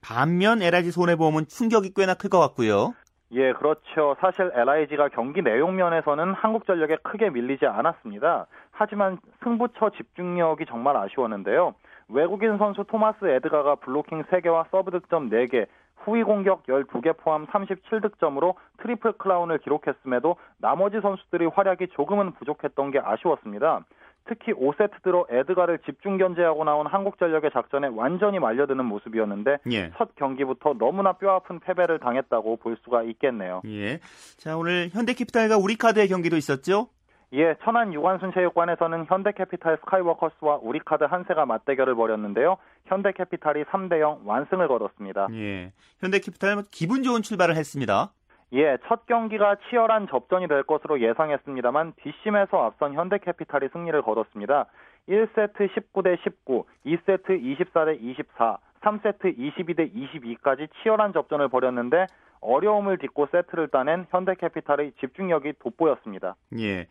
반면 0.04 0.60
LIG 0.60 0.90
손해보험은 0.90 1.46
충격이 1.48 1.94
꽤나 1.94 2.14
클 2.14 2.28
것 2.28 2.38
같고요. 2.40 2.94
예, 3.32 3.52
그렇죠. 3.54 4.16
사실 4.20 4.52
LIG가 4.54 5.08
경기 5.08 5.40
내용 5.42 5.76
면에서는 5.76 6.34
한국전력에 6.34 6.98
크게 7.02 7.30
밀리지 7.30 7.66
않았습니다. 7.66 8.46
하지만 8.70 9.18
승부처 9.42 9.90
집중력이 9.96 10.66
정말 10.68 10.96
아쉬웠는데요. 10.96 11.74
외국인 12.08 12.58
선수 12.58 12.84
토마스 12.84 13.24
에드가가 13.24 13.76
블로킹 13.76 14.24
3개와 14.24 14.66
서브 14.70 14.90
득점 14.90 15.30
4개, 15.30 15.66
후위 16.04 16.22
공격 16.22 16.64
12개 16.66 17.16
포함 17.16 17.46
37득점으로 17.46 18.54
트리플 18.82 19.12
크라운을 19.12 19.58
기록했음에도 19.58 20.36
나머지 20.58 21.00
선수들의 21.00 21.50
활약이 21.54 21.88
조금은 21.94 22.32
부족했던 22.32 22.90
게 22.90 23.00
아쉬웠습니다. 23.02 23.84
특히 24.26 24.52
5세트 24.52 25.02
들어 25.02 25.26
에드가를 25.28 25.78
집중 25.80 26.18
견제하고 26.18 26.64
나온 26.64 26.86
한국전력의 26.86 27.50
작전에 27.52 27.88
완전히 27.88 28.38
말려드는 28.38 28.84
모습이었는데 28.84 29.58
예. 29.70 29.92
첫 29.96 30.14
경기부터 30.16 30.74
너무나 30.78 31.12
뼈아픈 31.12 31.60
패배를 31.60 31.98
당했다고 31.98 32.56
볼 32.56 32.76
수가 32.84 33.02
있겠네요. 33.02 33.62
예. 33.66 34.00
자, 34.36 34.56
오늘 34.56 34.88
현대캐피탈과 34.92 35.58
우리카드의 35.58 36.08
경기도 36.08 36.36
있었죠? 36.36 36.88
예, 37.34 37.56
천안 37.64 37.92
유관순 37.92 38.32
체육관에서는 38.32 39.06
현대캐피탈 39.08 39.78
스카이워커스와 39.80 40.60
우리카드 40.62 41.04
한새가 41.04 41.46
맞대결을 41.46 41.96
벌였는데요. 41.96 42.58
현대캐피탈이 42.86 43.64
3대 43.64 43.98
0 44.00 44.20
완승을 44.24 44.68
거뒀습니다. 44.68 45.26
예. 45.32 45.72
현대캐피탈 45.98 46.62
기분 46.70 47.02
좋은 47.02 47.22
출발을 47.22 47.56
했습니다. 47.56 48.12
예, 48.52 48.78
첫 48.86 49.06
경기가 49.06 49.56
치열한 49.68 50.08
접전이 50.08 50.48
될 50.48 50.62
것으로 50.62 51.00
예상했습니다만 51.00 51.94
뒷심에서 52.02 52.64
앞선 52.64 52.94
현대캐피탈이 52.94 53.68
승리를 53.72 54.00
거뒀습니다. 54.02 54.66
1세트 55.08 55.68
19대 55.74 56.22
19, 56.22 56.64
2세트 56.86 57.28
24대 57.28 57.98
24, 58.00 58.58
3세트 58.82 59.38
22대 59.38 59.92
22까지 59.94 60.68
치열한 60.82 61.12
접전을 61.12 61.48
벌였는데 61.48 62.06
어려움을 62.40 62.98
딛고 62.98 63.28
세트를 63.32 63.68
따낸 63.68 64.06
현대캐피탈의 64.10 64.92
집중력이 65.00 65.54
돋보였습니다. 65.60 66.36
예. 66.58 66.86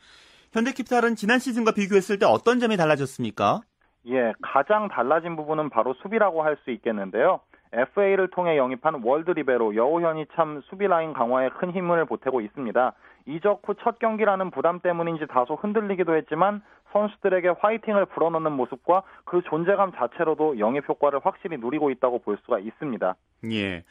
현대캐피탈은 0.51 1.15
지난 1.15 1.39
시즌과 1.39 1.73
비교했을 1.73 2.19
때 2.19 2.25
어떤 2.25 2.59
점이 2.59 2.77
달라졌습니까? 2.77 3.61
예, 4.07 4.33
가장 4.41 4.87
달라진 4.89 5.35
부분은 5.35 5.69
바로 5.69 5.93
수비라고 6.01 6.43
할 6.43 6.57
수 6.63 6.71
있겠는데요. 6.71 7.39
FA를 7.73 8.29
통해 8.29 8.57
영입한 8.57 9.01
월드 9.03 9.31
리베로 9.31 9.75
여오현이 9.75 10.27
참 10.35 10.61
수비 10.69 10.87
라인 10.87 11.13
강화에 11.13 11.49
큰 11.49 11.71
힘을 11.71 12.05
보태고 12.05 12.41
있습니다. 12.41 12.93
이적 13.25 13.61
후 13.65 13.73
첫 13.83 13.99
경기라는 13.99 14.51
부담 14.51 14.79
때문인지 14.79 15.25
다소 15.27 15.55
흔들리기도 15.55 16.15
했지만 16.15 16.61
선수들에게 16.91 17.49
화이팅을 17.59 18.05
불어넣는 18.05 18.51
모습과 18.51 19.03
그 19.25 19.41
존재감 19.49 19.91
자체로도 19.93 20.59
영입 20.59 20.87
효과를 20.87 21.19
확실히 21.23 21.57
누리고 21.57 21.89
있다고 21.89 22.19
볼 22.19 22.37
수가 22.45 22.59
있습니다. 22.59 23.15
예. 23.51 23.83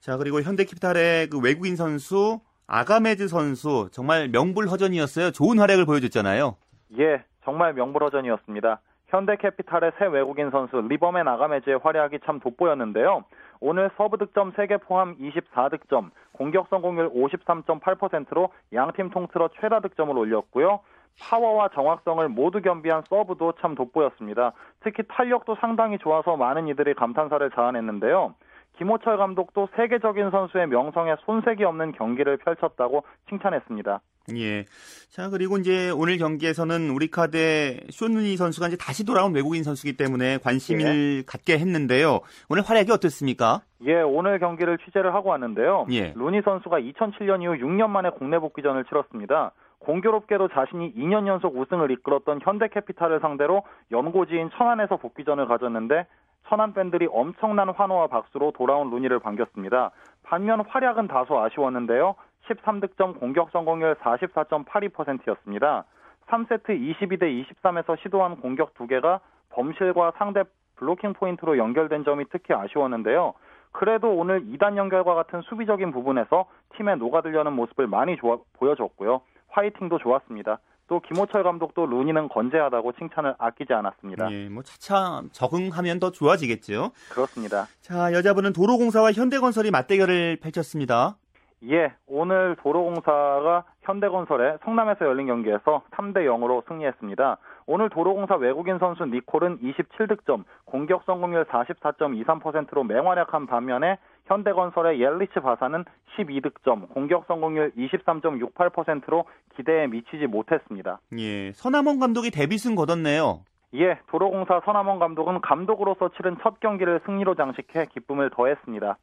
자, 0.00 0.16
그리고 0.16 0.40
현대캐피탈의 0.40 1.28
그 1.28 1.40
외국인 1.40 1.76
선수 1.76 2.40
아가메즈 2.66 3.28
선수 3.28 3.88
정말 3.92 4.28
명불허전이었어요. 4.28 5.32
좋은 5.32 5.58
활약을 5.58 5.84
보여줬잖아요. 5.84 6.56
예, 6.98 7.22
정말 7.44 7.74
명불허전이었습니다. 7.74 8.80
현대캐피탈의 9.08 9.92
새 9.98 10.06
외국인 10.06 10.50
선수 10.50 10.80
리베르만 10.80 11.28
아가메즈의 11.28 11.78
활약이 11.82 12.20
참 12.24 12.40
돋보였는데요. 12.40 13.24
오늘 13.60 13.90
서브 13.96 14.18
득점 14.18 14.52
3개 14.52 14.80
포함 14.82 15.16
24득점, 15.18 16.10
공격 16.32 16.68
성공률 16.68 17.10
53.8%로 17.10 18.52
양팀 18.72 19.10
통틀어 19.10 19.48
최다 19.60 19.80
득점을 19.80 20.16
올렸고요. 20.16 20.80
파워와 21.20 21.68
정확성을 21.68 22.28
모두 22.28 22.60
겸비한 22.60 23.02
서브도 23.08 23.54
참 23.60 23.74
돋보였습니다. 23.74 24.52
특히 24.80 25.02
탄력도 25.08 25.56
상당히 25.60 25.96
좋아서 25.98 26.36
많은 26.36 26.68
이들이 26.68 26.94
감탄사를 26.94 27.50
자아냈는데요. 27.50 28.34
김호철 28.76 29.16
감독도 29.16 29.68
세계적인 29.76 30.30
선수의 30.30 30.66
명성에 30.66 31.16
손색이 31.24 31.64
없는 31.64 31.92
경기를 31.92 32.36
펼쳤다고 32.36 33.04
칭찬했습니다. 33.30 34.00
예. 34.34 34.64
자, 35.10 35.30
그리고 35.30 35.56
이제 35.58 35.90
오늘 35.90 36.18
경기에서는 36.18 36.90
우리 36.90 37.08
카드의 37.08 37.80
쇼누니 37.90 38.36
선수가 38.36 38.68
이제 38.68 38.76
다시 38.76 39.04
돌아온 39.04 39.34
외국인 39.34 39.62
선수기 39.62 39.96
때문에 39.96 40.38
관심을 40.38 41.24
갖게 41.26 41.58
했는데요. 41.58 42.20
오늘 42.48 42.62
활약이 42.62 42.90
어땠습니까? 42.92 43.62
예, 43.86 43.94
오늘 44.00 44.38
경기를 44.38 44.78
취재를 44.78 45.14
하고 45.14 45.30
왔는데요. 45.30 45.86
예. 45.92 46.12
루니 46.16 46.42
선수가 46.42 46.80
2007년 46.80 47.42
이후 47.42 47.54
6년 47.54 47.88
만에 47.88 48.10
국내 48.10 48.38
복귀전을 48.38 48.84
치렀습니다. 48.84 49.52
공교롭게도 49.78 50.48
자신이 50.48 50.94
2년 50.94 51.26
연속 51.28 51.56
우승을 51.56 51.90
이끌었던 51.92 52.40
현대캐피탈을 52.42 53.20
상대로 53.20 53.62
연고지인 53.92 54.50
천안에서 54.56 54.96
복귀전을 54.96 55.46
가졌는데 55.46 56.06
천안 56.48 56.74
팬들이 56.74 57.06
엄청난 57.10 57.68
환호와 57.68 58.06
박수로 58.08 58.52
돌아온 58.56 58.90
루니를 58.90 59.18
반겼습니다. 59.18 59.90
반면 60.22 60.64
활약은 60.66 61.08
다소 61.08 61.38
아쉬웠는데요. 61.40 62.14
13득점 62.48 63.18
공격 63.18 63.50
성공률 63.50 63.96
44.82%였습니다. 63.96 65.84
3세트 66.28 66.68
22대 66.68 67.44
23에서 67.44 68.00
시도한 68.02 68.40
공격 68.40 68.74
2개가 68.74 69.20
범실과 69.50 70.12
상대 70.18 70.42
블로킹 70.76 71.14
포인트로 71.14 71.58
연결된 71.58 72.04
점이 72.04 72.24
특히 72.30 72.54
아쉬웠는데요. 72.54 73.34
그래도 73.72 74.08
오늘 74.14 74.44
2단 74.46 74.76
연결과 74.76 75.14
같은 75.14 75.42
수비적인 75.42 75.92
부분에서 75.92 76.46
팀에 76.76 76.94
녹아들려는 76.96 77.52
모습을 77.52 77.86
많이 77.86 78.16
좋아, 78.16 78.38
보여줬고요. 78.54 79.20
화이팅도 79.48 79.98
좋았습니다. 79.98 80.58
또 80.88 81.00
김호철 81.00 81.42
감독도 81.42 81.86
루니는 81.86 82.28
건재하다고 82.28 82.92
칭찬을 82.92 83.34
아끼지 83.38 83.72
않았습니다. 83.72 84.30
예, 84.30 84.48
뭐 84.48 84.62
차차 84.62 85.22
적응하면 85.32 85.98
더 85.98 86.10
좋아지겠죠. 86.12 86.92
그렇습니다. 87.12 87.66
자, 87.80 88.12
여자분은 88.12 88.52
도로공사와 88.52 89.12
현대건설이 89.12 89.70
맞대결을 89.70 90.38
펼쳤습니다. 90.40 91.16
예, 91.64 91.94
오늘 92.06 92.54
도로공사가 92.62 93.64
현대건설의 93.82 94.58
성남에서 94.62 95.06
열린 95.06 95.26
경기에서 95.26 95.82
3대 95.92 96.18
0으로 96.26 96.66
승리했습니다. 96.68 97.38
오늘 97.66 97.88
도로공사 97.88 98.36
외국인 98.36 98.78
선수 98.78 99.06
니콜은 99.06 99.60
27득점, 99.60 100.44
공격 100.66 101.04
성공률 101.04 101.46
44.23%로 101.46 102.84
맹활약한 102.84 103.46
반면에 103.46 103.98
현대건설의 104.26 105.00
옐리츠 105.00 105.40
바사는 105.40 105.84
12득점, 106.16 106.90
공격 106.90 107.24
성공률 107.26 107.72
23.68%로 107.72 109.24
기대에 109.56 109.86
미치지 109.86 110.26
못했습니다. 110.26 111.00
예, 111.18 111.52
서남원 111.52 112.00
감독이 112.00 112.30
데뷔승 112.30 112.74
거뒀네요. 112.74 113.40
예, 113.74 113.98
도로공사 114.08 114.60
서남원 114.64 114.98
감독은 114.98 115.40
감독으로서 115.40 116.10
치른 116.16 116.36
첫 116.42 116.60
경기를 116.60 117.00
승리로 117.06 117.34
장식해 117.34 117.86
기쁨을 117.86 118.30
더했습니다. 118.30 118.98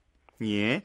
예. 0.46 0.82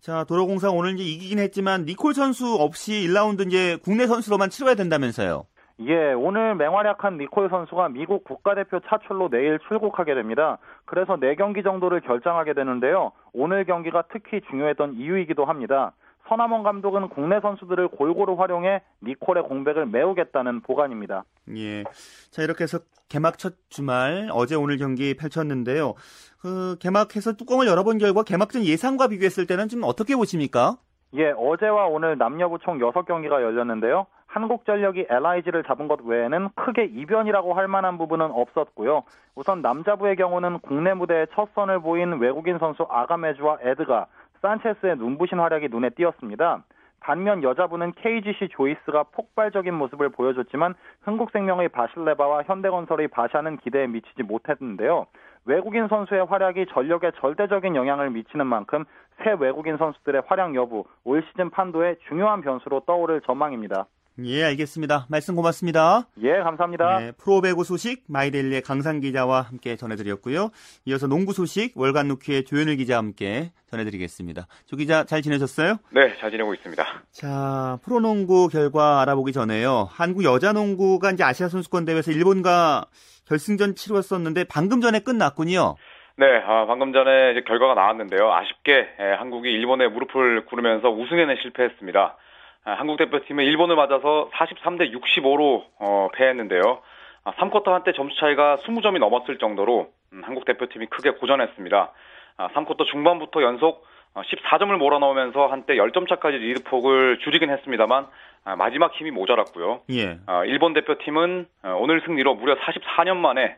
자, 0.00 0.24
도로공사 0.24 0.70
오늘 0.70 0.94
이제 0.94 1.04
이기긴 1.04 1.38
했지만 1.38 1.84
니콜 1.84 2.14
선수 2.14 2.54
없이 2.54 3.06
1라운드 3.06 3.46
이제 3.46 3.78
국내 3.84 4.06
선수로만 4.06 4.50
치러야 4.50 4.74
된다면서요. 4.74 5.44
예, 5.80 6.12
오늘 6.12 6.54
맹활약한 6.54 7.18
니콜 7.18 7.48
선수가 7.48 7.88
미국 7.90 8.24
국가대표 8.24 8.80
차출로 8.80 9.30
내일 9.30 9.58
출국하게 9.68 10.14
됩니다. 10.14 10.58
그래서 10.84 11.16
4경기 11.16 11.64
정도를 11.64 12.00
결정하게 12.00 12.52
되는데요. 12.52 13.12
오늘 13.32 13.64
경기가 13.64 14.04
특히 14.12 14.40
중요했던 14.50 14.94
이유이기도 14.94 15.44
합니다. 15.44 15.92
서남원 16.32 16.62
감독은 16.62 17.10
국내 17.10 17.40
선수들을 17.40 17.88
골고루 17.88 18.40
활용해 18.40 18.80
니콜의 19.02 19.42
공백을 19.42 19.84
메우겠다는 19.84 20.62
보관입니다. 20.62 21.24
예. 21.54 21.84
자, 22.30 22.42
이렇게 22.42 22.64
해서 22.64 22.78
개막 23.10 23.36
첫 23.36 23.52
주말 23.68 24.30
어제 24.32 24.54
오늘 24.54 24.78
경기 24.78 25.14
펼쳤는데요. 25.14 25.92
그 26.40 26.78
개막해서 26.80 27.34
뚜껑을 27.34 27.66
열어본 27.66 27.98
결과 27.98 28.22
개막전 28.22 28.64
예상과 28.64 29.08
비교했을 29.08 29.46
때는 29.46 29.68
좀 29.68 29.82
어떻게 29.84 30.16
보십니까? 30.16 30.78
예, 31.14 31.34
어제와 31.36 31.88
오늘 31.88 32.16
남녀부 32.16 32.60
총 32.60 32.78
6경기가 32.78 33.42
열렸는데요. 33.42 34.06
한국전력이 34.32 35.08
LIG를 35.10 35.62
잡은 35.64 35.88
것 35.88 36.00
외에는 36.00 36.48
크게 36.54 36.84
이변이라고 36.86 37.52
할 37.52 37.68
만한 37.68 37.98
부분은 37.98 38.30
없었고요. 38.30 39.02
우선 39.34 39.60
남자부의 39.60 40.16
경우는 40.16 40.60
국내 40.60 40.94
무대에 40.94 41.26
첫 41.34 41.50
선을 41.54 41.80
보인 41.80 42.14
외국인 42.14 42.58
선수 42.58 42.86
아가메주와 42.88 43.58
에드가 43.60 44.06
산체스의 44.42 44.96
눈부신 44.96 45.38
활약이 45.38 45.68
눈에 45.68 45.90
띄었습니다. 45.90 46.64
반면 47.00 47.42
여자부는 47.42 47.92
KGC 47.92 48.48
조이스가 48.52 49.04
폭발적인 49.12 49.74
모습을 49.74 50.10
보여줬지만 50.10 50.74
흥국생명의 51.02 51.68
바실레바와 51.70 52.44
현대건설의 52.44 53.08
바샤는 53.08 53.56
기대에 53.58 53.88
미치지 53.88 54.22
못했는데요. 54.22 55.06
외국인 55.44 55.88
선수의 55.88 56.26
활약이 56.26 56.66
전력에 56.66 57.10
절대적인 57.20 57.74
영향을 57.74 58.10
미치는 58.10 58.46
만큼 58.46 58.84
새 59.24 59.32
외국인 59.32 59.76
선수들의 59.76 60.22
활약 60.26 60.54
여부 60.54 60.84
올 61.04 61.24
시즌 61.28 61.50
판도의 61.50 61.96
중요한 62.08 62.40
변수로 62.40 62.80
떠오를 62.86 63.20
전망입니다. 63.22 63.86
예, 64.18 64.44
알겠습니다. 64.44 65.06
말씀 65.08 65.34
고맙습니다. 65.34 66.06
예, 66.22 66.34
감사합니다. 66.40 66.98
네, 66.98 67.12
프로배구 67.12 67.64
소식 67.64 68.04
마이데일리의 68.08 68.60
강상 68.60 69.00
기자와 69.00 69.40
함께 69.40 69.76
전해드렸고요. 69.76 70.50
이어서 70.84 71.06
농구 71.06 71.32
소식 71.32 71.72
월간 71.76 72.08
루키의 72.08 72.44
조현일 72.44 72.76
기자와 72.76 72.98
함께 72.98 73.52
전해드리겠습니다. 73.70 74.46
조 74.66 74.76
기자 74.76 75.04
잘 75.04 75.22
지내셨어요? 75.22 75.78
네, 75.92 76.14
잘 76.18 76.30
지내고 76.30 76.52
있습니다. 76.52 76.84
자, 77.10 77.78
프로농구 77.84 78.48
결과 78.48 79.00
알아보기 79.00 79.32
전에요. 79.32 79.88
한국 79.90 80.24
여자농구가 80.24 81.12
이제 81.12 81.24
아시아 81.24 81.48
선수권 81.48 81.86
대회에서 81.86 82.12
일본과 82.12 82.84
결승전 83.26 83.76
치렀었는데 83.76 84.44
방금 84.44 84.82
전에 84.82 84.98
끝났군요. 85.00 85.76
네, 86.18 86.26
아, 86.46 86.66
방금 86.66 86.92
전에 86.92 87.42
결과가 87.46 87.72
나왔는데요. 87.72 88.30
아쉽게 88.30 88.72
에, 88.98 89.12
한국이 89.18 89.50
일본에 89.50 89.88
무릎을 89.88 90.44
꿇으면서 90.44 90.90
우승에는 90.90 91.36
실패했습니다. 91.40 92.16
아, 92.64 92.72
한국 92.74 92.96
대표팀은 92.96 93.44
일본을 93.44 93.74
맞아서 93.74 94.30
43대 94.34 94.92
65로 94.92 95.64
어, 95.80 96.08
패했는데요. 96.14 96.80
아, 97.24 97.32
3쿼터 97.32 97.66
한때 97.72 97.92
점수 97.92 98.16
차이가 98.18 98.56
20점이 98.58 98.98
넘었을 98.98 99.38
정도로 99.38 99.88
음, 100.12 100.22
한국 100.24 100.44
대표팀이 100.44 100.86
크게 100.86 101.10
고전했습니다. 101.12 101.92
아, 102.36 102.48
3쿼터 102.48 102.86
중반부터 102.86 103.42
연속 103.42 103.84
14점을 104.14 104.74
어, 104.74 104.78
몰아넣으면서 104.78 105.46
한때 105.46 105.74
10점 105.74 106.08
차까지 106.08 106.36
리드폭을 106.36 107.18
줄이긴 107.20 107.50
했습니다만 107.50 108.06
아, 108.44 108.56
마지막 108.56 108.92
힘이 108.94 109.12
모자랐고요. 109.12 109.82
예. 109.90 110.18
아, 110.26 110.44
일본 110.44 110.74
대표팀은 110.74 111.46
어, 111.62 111.76
오늘 111.80 112.02
승리로 112.04 112.34
무려 112.34 112.56
44년 112.56 113.16
만에 113.16 113.56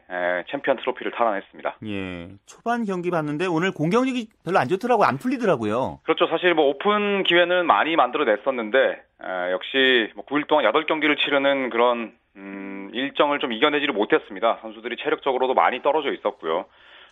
챔피언 0.51 0.77
트로피를 0.77 1.13
탈환했습니다. 1.13 1.77
예. 1.87 2.29
초반 2.47 2.85
경기 2.85 3.11
봤는데 3.11 3.47
오늘 3.47 3.73
공격력이 3.73 4.29
별로 4.45 4.59
안 4.59 4.69
좋더라고요. 4.69 5.07
안 5.07 5.19
풀리더라고요. 5.19 6.01
그렇죠. 6.05 6.27
사실 6.27 6.55
뭐 6.55 6.67
오픈 6.67 7.23
기회는 7.25 7.67
많이 7.67 7.97
만들어냈었는데 7.97 9.03
역시 9.53 10.11
뭐 10.15 10.25
9일 10.27 10.47
동안 10.47 10.65
8경기를 10.67 11.19
치르는 11.19 11.71
그런 11.71 12.13
음, 12.37 12.91
일정을 12.93 13.39
좀 13.39 13.53
이겨내지를 13.53 13.95
못했습니다. 13.95 14.59
선수들이 14.61 14.97
체력적으로도 15.03 15.55
많이 15.55 15.83
떨어져 15.83 16.13
있었고요. 16.13 16.67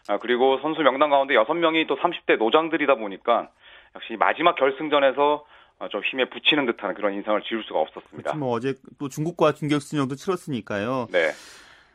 아, 0.09 0.19
그리고 0.19 0.59
선수 0.63 0.81
명단 0.83 1.11
가운데 1.11 1.35
6명이 1.35 1.87
또 1.87 1.97
30대 1.97 2.37
노장들이다 2.39 2.95
보니까 2.97 3.49
역시 3.95 4.17
마지막 4.19 4.55
결승전에서 4.57 5.45
어, 5.79 5.89
좀 5.89 6.03
힘에 6.05 6.27
붙이는 6.27 6.67
듯한 6.67 6.95
그런 6.95 7.15
인상을 7.15 7.41
지울 7.43 7.63
수가 7.65 7.81
없었습니다. 7.81 8.23
그렇죠. 8.33 8.39
뭐 8.39 8.51
어제 8.53 8.75
또 8.99 9.09
중국과 9.09 9.53
준결승전도 9.53 10.15
치렀으니까요. 10.17 11.09
네. 11.13 11.31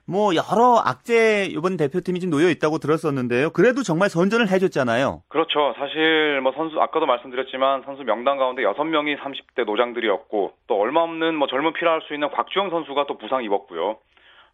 뭐 0.10 0.32
여러 0.36 0.82
악재 0.86 1.48
이번 1.52 1.76
대표팀이 1.76 2.22
지금 2.22 2.32
놓여 2.32 2.50
있다고 2.50 2.78
들었었는데요. 2.78 3.50
그래도 3.50 3.84
정말 3.84 4.08
선전을 4.10 4.50
해줬잖아요. 4.50 5.24
그렇죠. 5.28 5.74
사실 5.78 6.40
뭐 6.42 6.54
선수 6.54 6.80
아까도 6.80 7.06
말씀드렸지만 7.06 7.84
선수 7.84 8.04
명단 8.04 8.38
가운데 8.38 8.62
6명이 8.62 9.18
30대 9.20 9.66
노장들이었고 9.66 10.54
또 10.68 10.80
얼마 10.80 11.02
없는 11.02 11.36
뭐 11.36 11.48
젊은 11.48 11.74
피라 11.74 11.92
할 11.92 12.02
수 12.08 12.14
있는 12.14 12.30
곽주영 12.32 12.70
선수가 12.70 13.06
또 13.08 13.18
부상 13.18 13.44
입었고요. 13.44 13.98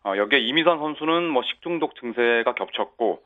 어, 0.05 0.13
여기에 0.17 0.39
이미선 0.39 0.79
선수는 0.79 1.29
뭐 1.29 1.43
식중독 1.43 1.95
증세가 1.99 2.53
겹쳤고 2.55 3.21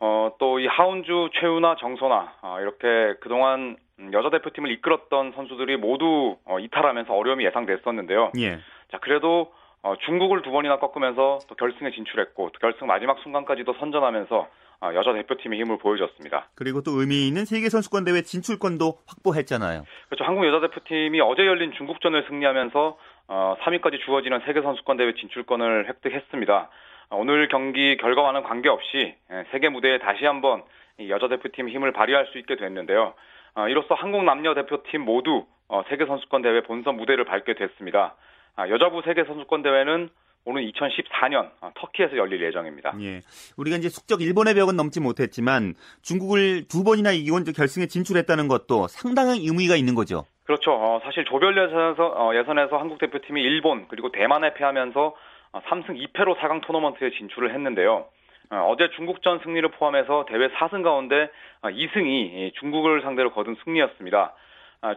어, 0.00 0.32
또 0.38 0.58
이 0.58 0.66
하운주, 0.66 1.30
최우나, 1.40 1.76
정선아 1.76 2.32
어, 2.42 2.58
이렇게 2.60 3.14
그동안 3.20 3.76
여자 4.12 4.30
대표팀을 4.30 4.70
이끌었던 4.72 5.32
선수들이 5.36 5.76
모두 5.76 6.36
어, 6.44 6.58
이탈하면서 6.58 7.12
어려움이 7.12 7.44
예상됐었는데요. 7.46 8.32
예. 8.38 8.58
자 8.90 8.98
그래도 9.00 9.52
어, 9.82 9.94
중국을 10.06 10.42
두 10.42 10.50
번이나 10.50 10.78
꺾으면서 10.78 11.38
또 11.48 11.54
결승에 11.54 11.90
진출했고 11.90 12.50
또 12.52 12.58
결승 12.60 12.86
마지막 12.86 13.18
순간까지도 13.22 13.74
선전하면서 13.74 14.48
어, 14.80 14.94
여자 14.94 15.12
대표팀의 15.12 15.60
힘을 15.60 15.78
보여줬습니다. 15.78 16.48
그리고 16.54 16.82
또 16.82 16.92
의미 17.00 17.28
있는 17.28 17.44
세계 17.44 17.68
선수권 17.68 18.04
대회 18.04 18.22
진출권도 18.22 18.98
확보했잖아요. 19.06 19.84
그렇죠. 20.08 20.24
한국 20.24 20.46
여자 20.46 20.60
대표팀이 20.60 21.20
어제 21.20 21.46
열린 21.46 21.72
중국전을 21.72 22.24
승리하면서 22.28 22.98
어, 23.28 23.56
3위까지 23.62 24.00
주어지는 24.04 24.40
세계 24.46 24.60
선수권 24.62 24.96
대회 24.96 25.14
진출권을 25.14 25.88
획득했습니다. 25.88 26.68
오늘 27.10 27.48
경기 27.48 27.96
결과와는 27.96 28.42
관계없이 28.42 29.14
예, 29.30 29.44
세계 29.52 29.68
무대에 29.68 29.98
다시 29.98 30.24
한번 30.24 30.62
여자 31.08 31.28
대표팀 31.28 31.68
힘을 31.68 31.92
발휘할 31.92 32.26
수 32.32 32.38
있게 32.38 32.56
됐는데요. 32.56 33.14
어, 33.54 33.68
이로써 33.68 33.94
한국 33.94 34.24
남녀 34.24 34.54
대표팀 34.54 35.02
모두 35.02 35.46
어, 35.68 35.82
세계 35.88 36.06
선수권 36.06 36.42
대회 36.42 36.62
본선 36.62 36.96
무대를 36.96 37.24
밟게 37.24 37.54
됐습니다. 37.54 38.16
아, 38.56 38.68
여자부 38.68 39.02
세계 39.04 39.24
선수권 39.24 39.62
대회는 39.62 40.08
오는 40.46 40.62
2014년 40.62 41.50
어, 41.60 41.72
터키에서 41.74 42.16
열릴 42.16 42.42
예정입니다. 42.42 42.94
예. 43.00 43.20
우리가 43.56 43.78
이제 43.78 43.88
숙적 43.88 44.20
일본의 44.20 44.54
벽은 44.54 44.76
넘지 44.76 45.00
못했지만 45.00 45.74
중국을 46.02 46.68
두 46.68 46.84
번이나 46.84 47.12
이기고 47.12 47.38
결승에 47.56 47.86
진출했다는 47.86 48.48
것도 48.48 48.88
상당한 48.88 49.36
의미가 49.36 49.76
있는 49.76 49.94
거죠. 49.94 50.26
그렇죠. 50.44 50.72
어, 50.72 51.00
사실 51.02 51.24
조별 51.24 51.56
예선에서 51.56 52.06
어, 52.06 52.34
예선에서 52.34 52.76
한국 52.76 52.98
대표팀이 52.98 53.40
일본 53.40 53.88
그리고 53.88 54.12
대만에 54.12 54.52
패하면서 54.54 55.14
3승 55.60 55.90
어, 55.90 55.92
2패로 55.92 56.36
4강 56.38 56.62
토너먼트에 56.62 57.10
진출을 57.10 57.54
했는데요. 57.54 58.06
어, 58.50 58.76
제 58.78 58.90
중국전 58.90 59.40
승리를 59.40 59.68
포함해서 59.70 60.26
대회 60.28 60.48
4승 60.48 60.82
가운데 60.82 61.30
2승이 61.62 62.48
어, 62.48 62.50
중국을 62.58 63.02
상대로 63.02 63.32
거둔 63.32 63.56
승리였습니다. 63.64 64.34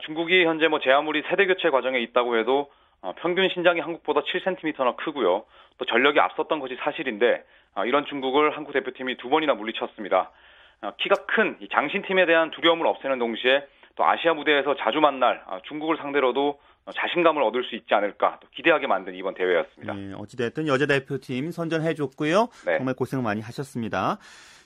중국이 0.02 0.44
현재 0.44 0.68
뭐 0.68 0.80
제아무리 0.82 1.24
세대 1.30 1.46
교체 1.46 1.70
과정에 1.70 2.00
있다고 2.00 2.38
해도 2.38 2.70
평균 3.22 3.48
신장이 3.48 3.80
한국보다 3.80 4.20
7cm나 4.20 4.98
크고요. 4.98 5.46
또 5.78 5.86
전력이 5.86 6.20
앞섰던 6.20 6.60
것이 6.60 6.76
사실인데 6.82 7.46
이런 7.86 8.06
중국을 8.06 8.58
한국 8.58 8.74
대표팀이 8.74 9.16
두 9.16 9.30
번이나 9.30 9.54
물리쳤습니다. 9.54 10.32
키가 10.98 11.16
큰 11.28 11.58
장신팀에 11.72 12.26
대한 12.26 12.52
두려움을 12.52 12.86
없애는 12.86 13.18
동시에 13.18 13.66
또 13.96 14.04
아시아 14.04 14.34
무대에서 14.34 14.76
자주 14.76 15.00
만날 15.00 15.42
중국을 15.70 15.96
상대로도 15.96 16.50
어, 16.50 16.60
자신감을 16.94 17.42
얻을 17.44 17.64
수 17.64 17.76
있지 17.76 17.94
않을까 17.94 18.40
또 18.42 18.48
기대하게 18.54 18.88
만든 18.88 19.16
이번 19.16 19.34
대회였습니다. 19.34 19.94
네, 19.94 20.14
어찌됐든 20.18 20.68
여자 20.68 20.86
대표팀 20.86 21.52
선전해줬고요. 21.52 22.48
네. 22.66 22.78
정말 22.78 22.96
고생 22.96 23.22
많이 23.24 23.42
하셨습니다. 23.42 24.18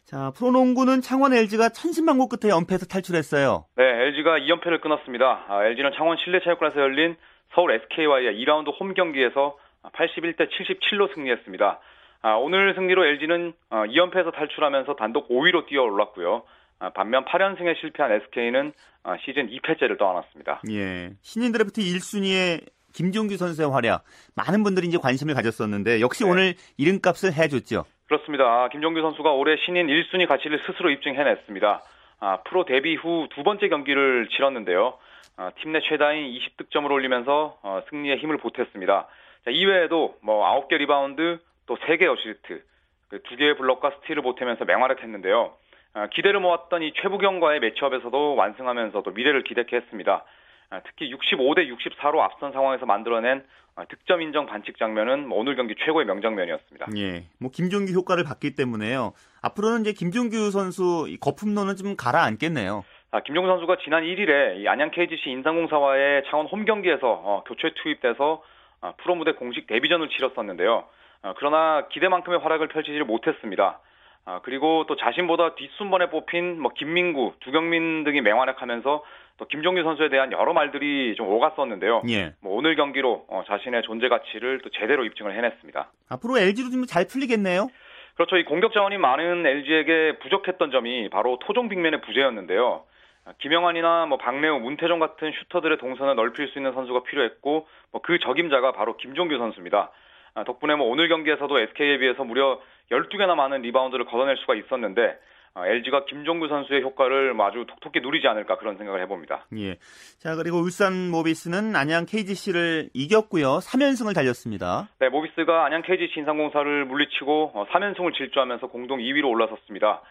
자, 0.05 0.31
프로농구는 0.35 1.01
창원 1.01 1.33
LG가 1.33 1.69
천신만고 1.69 2.27
끝에 2.27 2.51
연패에서 2.51 2.85
탈출했어요. 2.85 3.65
네, 3.77 3.83
LG가 3.83 4.39
2연패를 4.39 4.81
끊었습니다. 4.81 5.45
아, 5.47 5.65
LG는 5.65 5.91
창원 5.95 6.17
실내체육관에서 6.17 6.79
열린 6.79 7.15
서울 7.53 7.71
SK와의 7.71 8.35
2라운드 8.43 8.71
홈 8.79 8.93
경기에서 8.93 9.57
81대 9.83 10.49
77로 10.49 11.13
승리했습니다. 11.13 11.79
아, 12.23 12.33
오늘 12.33 12.73
승리로 12.75 13.05
LG는 13.05 13.53
2연패에서 13.69 14.27
어, 14.27 14.31
탈출하면서 14.31 14.95
단독 14.95 15.29
5위로 15.29 15.65
뛰어 15.67 15.83
올랐고요. 15.83 16.43
아, 16.81 16.89
반면 16.89 17.23
8연승에 17.25 17.79
실패한 17.79 18.11
SK는 18.11 18.73
아, 19.03 19.15
시즌 19.23 19.47
2패째를 19.49 19.97
떠안았습니다. 19.99 20.61
예. 20.71 21.11
신인 21.21 21.51
드래프트 21.51 21.79
1순위의 21.81 22.65
김종규 22.93 23.37
선수의 23.37 23.69
활약 23.69 24.03
많은 24.35 24.63
분들이 24.63 24.87
이제 24.87 24.97
관심을 24.97 25.35
가졌었는데 25.35 26.01
역시 26.01 26.23
네. 26.25 26.29
오늘 26.31 26.53
이름값을 26.77 27.33
해줬죠. 27.33 27.85
그렇습니다. 28.07 28.67
김종규 28.69 28.99
선수가 29.01 29.31
올해 29.31 29.55
신인 29.65 29.87
1순위 29.87 30.27
가치를 30.27 30.59
스스로 30.65 30.89
입증해냈습니다. 30.89 31.81
아, 32.19 32.37
프로 32.47 32.65
데뷔 32.65 32.95
후 32.95 33.27
두 33.33 33.43
번째 33.43 33.69
경기를 33.69 34.27
치렀는데요. 34.29 34.97
아, 35.37 35.51
팀 35.61 35.71
내 35.71 35.79
최다인 35.81 36.33
20득점을 36.33 36.91
올리면서 36.91 37.57
어, 37.61 37.81
승리에 37.89 38.17
힘을 38.17 38.37
보탰습니다. 38.37 39.07
자, 39.45 39.51
이외에도 39.51 40.15
뭐 40.21 40.43
9개 40.67 40.77
리바운드, 40.77 41.39
또 41.67 41.77
3개 41.77 42.05
어시스트, 42.11 42.63
그 43.09 43.19
2개의 43.23 43.57
블럭과 43.57 43.91
스틸을 44.01 44.21
보태면서 44.23 44.65
맹활약했는데요. 44.65 45.53
아, 45.93 46.07
기대를 46.07 46.39
모았던 46.39 46.83
이 46.83 46.93
최부경과의 47.01 47.59
매치업에서도 47.59 48.35
완승하면서 48.35 49.01
도 49.01 49.11
미래를 49.11 49.43
기대케 49.43 49.75
했습니다. 49.75 50.23
아, 50.69 50.79
특히 50.85 51.13
65대 51.13 51.67
64로 51.69 52.19
앞선 52.19 52.53
상황에서 52.53 52.85
만들어낸 52.85 53.43
아, 53.75 53.85
득점 53.85 54.21
인정 54.21 54.45
반칙 54.45 54.77
장면은 54.77 55.27
뭐 55.27 55.39
오늘 55.39 55.55
경기 55.55 55.75
최고의 55.75 56.05
명장면이었습니다. 56.05 56.87
예, 56.97 57.25
뭐 57.39 57.51
김종규 57.51 57.91
효과를 57.93 58.23
봤기 58.23 58.55
때문에요. 58.55 59.13
앞으로는 59.41 59.81
이제 59.81 59.93
김종규 59.93 60.51
선수 60.51 61.07
거품론은 61.19 61.75
좀 61.75 61.95
가라앉겠네요. 61.97 62.83
아, 63.11 63.19
김종규 63.21 63.49
선수가 63.49 63.77
지난 63.83 64.03
1일에 64.03 64.65
안양 64.65 64.91
KGC 64.91 65.29
인상공사와의 65.29 66.23
창원 66.29 66.47
홈 66.47 66.63
경기에서 66.63 66.99
어, 67.03 67.43
교체 67.45 67.73
투입돼서 67.81 68.43
어, 68.81 68.93
프로 68.97 69.15
무대 69.15 69.33
공식 69.33 69.67
데뷔전을 69.67 70.09
치렀었는데요. 70.09 70.85
어, 71.23 71.33
그러나 71.37 71.87
기대만큼의 71.89 72.39
활약을 72.39 72.69
펼치지 72.69 72.99
못했습니다. 72.99 73.79
아, 74.25 74.39
그리고 74.43 74.85
또 74.87 74.95
자신보다 74.95 75.55
뒷순번에 75.55 76.09
뽑힌 76.09 76.59
뭐 76.61 76.71
김민구, 76.75 77.33
두경민 77.39 78.03
등이 78.03 78.21
맹활약하면서 78.21 79.03
또 79.37 79.47
김종규 79.47 79.81
선수에 79.83 80.09
대한 80.09 80.31
여러 80.31 80.53
말들이 80.53 81.15
좀 81.15 81.27
오갔었는데요. 81.27 82.03
예. 82.09 82.33
뭐 82.41 82.55
오늘 82.55 82.75
경기로 82.75 83.25
어, 83.27 83.43
자신의 83.47 83.81
존재 83.83 84.07
가치를 84.09 84.59
또 84.63 84.69
제대로 84.69 85.03
입증을 85.05 85.35
해냈습니다. 85.35 85.91
앞으로 86.09 86.37
LG도 86.37 86.69
좀 86.69 86.85
잘 86.85 87.05
풀리겠네요. 87.07 87.67
그렇죠. 88.15 88.37
이 88.37 88.45
공격 88.45 88.73
자원이 88.73 88.97
많은 88.99 89.45
LG에게 89.45 90.19
부족했던 90.19 90.69
점이 90.69 91.09
바로 91.09 91.39
토종 91.41 91.69
빅맨의 91.69 92.01
부재였는데요. 92.01 92.83
아, 93.25 93.33
김영환이나 93.39 94.05
뭐 94.07 94.17
박래우, 94.19 94.59
문태종 94.59 94.99
같은 94.99 95.31
슈터들의 95.31 95.77
동선을 95.79 96.15
넓힐 96.15 96.47
수 96.49 96.59
있는 96.59 96.73
선수가 96.73 97.03
필요했고 97.03 97.67
뭐 97.91 98.01
그 98.03 98.19
적임자가 98.19 98.73
바로 98.73 98.97
김종규 98.97 99.37
선수입니다. 99.37 99.89
아, 100.33 100.43
덕분에 100.43 100.75
뭐 100.75 100.87
오늘 100.87 101.09
경기에서도 101.09 101.59
SK에 101.59 101.97
비해서 101.97 102.23
무려 102.23 102.59
12개나 102.91 103.35
많은 103.35 103.61
리바운드를 103.61 104.05
걷어낼 104.05 104.37
수가 104.37 104.55
있었는데 104.55 105.17
LG가 105.55 106.05
김종규 106.05 106.47
선수의 106.47 106.81
효과를 106.81 107.33
뭐 107.33 107.45
아주 107.45 107.65
톡톡히 107.67 107.99
누리지 107.99 108.27
않을까 108.27 108.57
그런 108.57 108.77
생각을 108.77 109.01
해봅니다. 109.01 109.45
예. 109.57 109.75
자 110.17 110.35
그리고 110.35 110.57
울산 110.59 111.09
모비스는 111.09 111.75
안양 111.75 112.05
KGC를 112.05 112.89
이겼고요. 112.93 113.59
3연승을 113.59 114.15
달렸습니다. 114.15 114.87
네, 114.99 115.09
모비스가 115.09 115.65
안양 115.65 115.81
KGC 115.81 116.19
인삼공사를 116.19 116.85
물리치고 116.85 117.67
3연승을 117.69 118.07
어, 118.07 118.17
질주하면서 118.17 118.67
공동 118.67 118.99
2위로 118.99 119.25
올라섰습니다. 119.29 120.01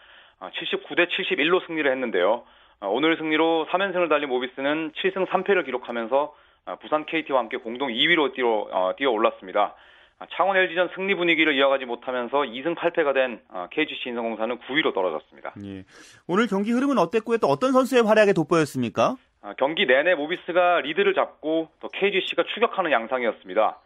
79대 0.41 1.01
아, 1.01 1.07
71로 1.07 1.65
승리를 1.65 1.89
했는데요. 1.89 2.43
아, 2.79 2.87
오늘 2.87 3.17
승리로 3.17 3.67
3연승을 3.71 4.09
달린 4.09 4.29
모비스는 4.29 4.91
7승 4.91 5.27
3패를 5.27 5.65
기록하면서 5.65 6.35
아, 6.65 6.75
부산 6.75 7.05
KT와 7.05 7.39
함께 7.39 7.57
공동 7.57 7.89
2위로 7.89 8.33
뛰어, 8.33 8.67
어, 8.71 8.93
뛰어 8.95 9.09
올랐습니다. 9.09 9.75
아, 10.21 10.27
창원 10.33 10.55
LG전 10.55 10.89
승리 10.93 11.15
분위기를 11.15 11.55
이어가지 11.55 11.85
못하면서 11.85 12.41
2승 12.41 12.75
8패가 12.75 13.11
된 13.15 13.39
KGC 13.71 14.09
인성공사는 14.09 14.59
9위로 14.59 14.93
떨어졌습니다. 14.93 15.53
예. 15.65 15.83
오늘 16.27 16.45
경기 16.45 16.71
흐름은 16.71 16.99
어땠고요? 16.99 17.39
또 17.39 17.47
어떤 17.47 17.71
선수의 17.71 18.03
활약에 18.03 18.33
돋보였습니까? 18.33 19.15
경기 19.57 19.87
내내 19.87 20.13
모비스가 20.13 20.81
리드를 20.81 21.15
잡고 21.15 21.69
또 21.79 21.87
KGC가 21.87 22.43
추격하는 22.53 22.91
양상이었습니다. 22.91 23.79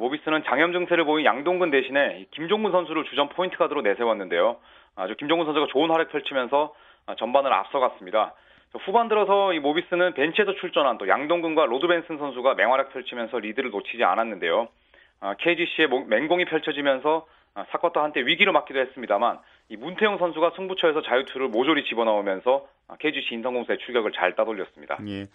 모비스는 0.00 0.44
장염 0.44 0.72
증세를 0.72 1.04
보인 1.04 1.26
양동근 1.26 1.70
대신에 1.70 2.24
김종근 2.30 2.72
선수를 2.72 3.04
주전 3.04 3.28
포인트 3.28 3.58
가드로 3.58 3.82
내세웠는데요. 3.82 4.56
아주 4.96 5.14
김종근 5.16 5.44
선수가 5.44 5.66
좋은 5.72 5.90
활약 5.90 6.10
펼치면서 6.10 6.72
전반을 7.18 7.52
앞서갔습니다. 7.52 8.32
후반 8.86 9.08
들어서 9.08 9.52
이 9.52 9.58
모비스는 9.58 10.14
벤치에서 10.14 10.54
출전한 10.54 10.96
또 10.96 11.06
양동근과 11.06 11.66
로드 11.66 11.86
벤슨 11.86 12.16
선수가 12.16 12.54
맹활약 12.54 12.94
펼치면서 12.94 13.40
리드를 13.40 13.70
놓치지 13.70 14.02
않았는데요. 14.02 14.68
KGC의 15.38 15.88
아, 15.90 16.04
맹공이 16.08 16.44
펼쳐지면서 16.46 17.26
아, 17.54 17.64
4쿼터 17.70 18.02
한때 18.02 18.20
위기를 18.20 18.52
맞기도 18.52 18.80
했습니다만 18.80 19.38
이 19.68 19.76
문태영 19.76 20.18
선수가 20.18 20.52
승부처에서 20.56 21.02
자유투를 21.02 21.48
모조리 21.48 21.84
집어넣으면서 21.84 22.66
KGC 22.98 23.28
아, 23.30 23.36
인삼공사의 23.36 23.78
추격을 23.78 24.12
잘 24.12 24.34
따돌렸습니다. 24.34 24.98
예. 25.08 25.28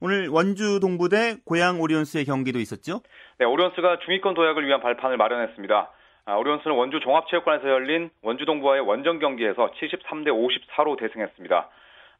오늘 0.00 0.28
원주 0.28 0.80
동부 0.80 1.17
대 1.17 1.36
고양 1.44 1.80
오리온스의 1.80 2.24
경기도 2.24 2.58
있었죠? 2.58 3.00
네, 3.38 3.44
오리온스가 3.44 3.98
중위권 4.04 4.34
도약을 4.34 4.66
위한 4.66 4.80
발판을 4.80 5.16
마련했습니다. 5.16 5.90
오리온스는 6.38 6.76
원주 6.76 7.00
종합체육관에서 7.00 7.68
열린 7.68 8.10
원주 8.22 8.44
동부와의 8.44 8.82
원정 8.82 9.18
경기에서 9.18 9.72
73대 9.72 10.28
54로 10.28 10.98
대승했습니다. 10.98 11.68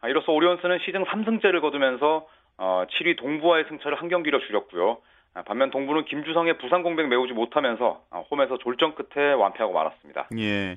이로써 0.09 0.33
오리온스는 0.33 0.79
시즌 0.85 1.05
3승째를 1.05 1.61
거두면서 1.61 2.27
7위 2.59 3.13
어, 3.13 3.23
동부와의 3.23 3.65
승차를 3.69 4.01
한 4.01 4.09
경기로 4.09 4.41
줄였고요. 4.41 4.99
아, 5.35 5.43
반면 5.43 5.71
동부는 5.71 6.05
김주성의 6.07 6.59
부상 6.59 6.83
공백 6.83 7.07
메우지 7.07 7.33
못하면서 7.33 8.03
아, 8.11 8.19
홈에서 8.31 8.59
졸전 8.59 8.95
끝에 8.95 9.33
완패하고 9.33 9.73
말았습니다. 9.73 10.29
예. 10.39 10.77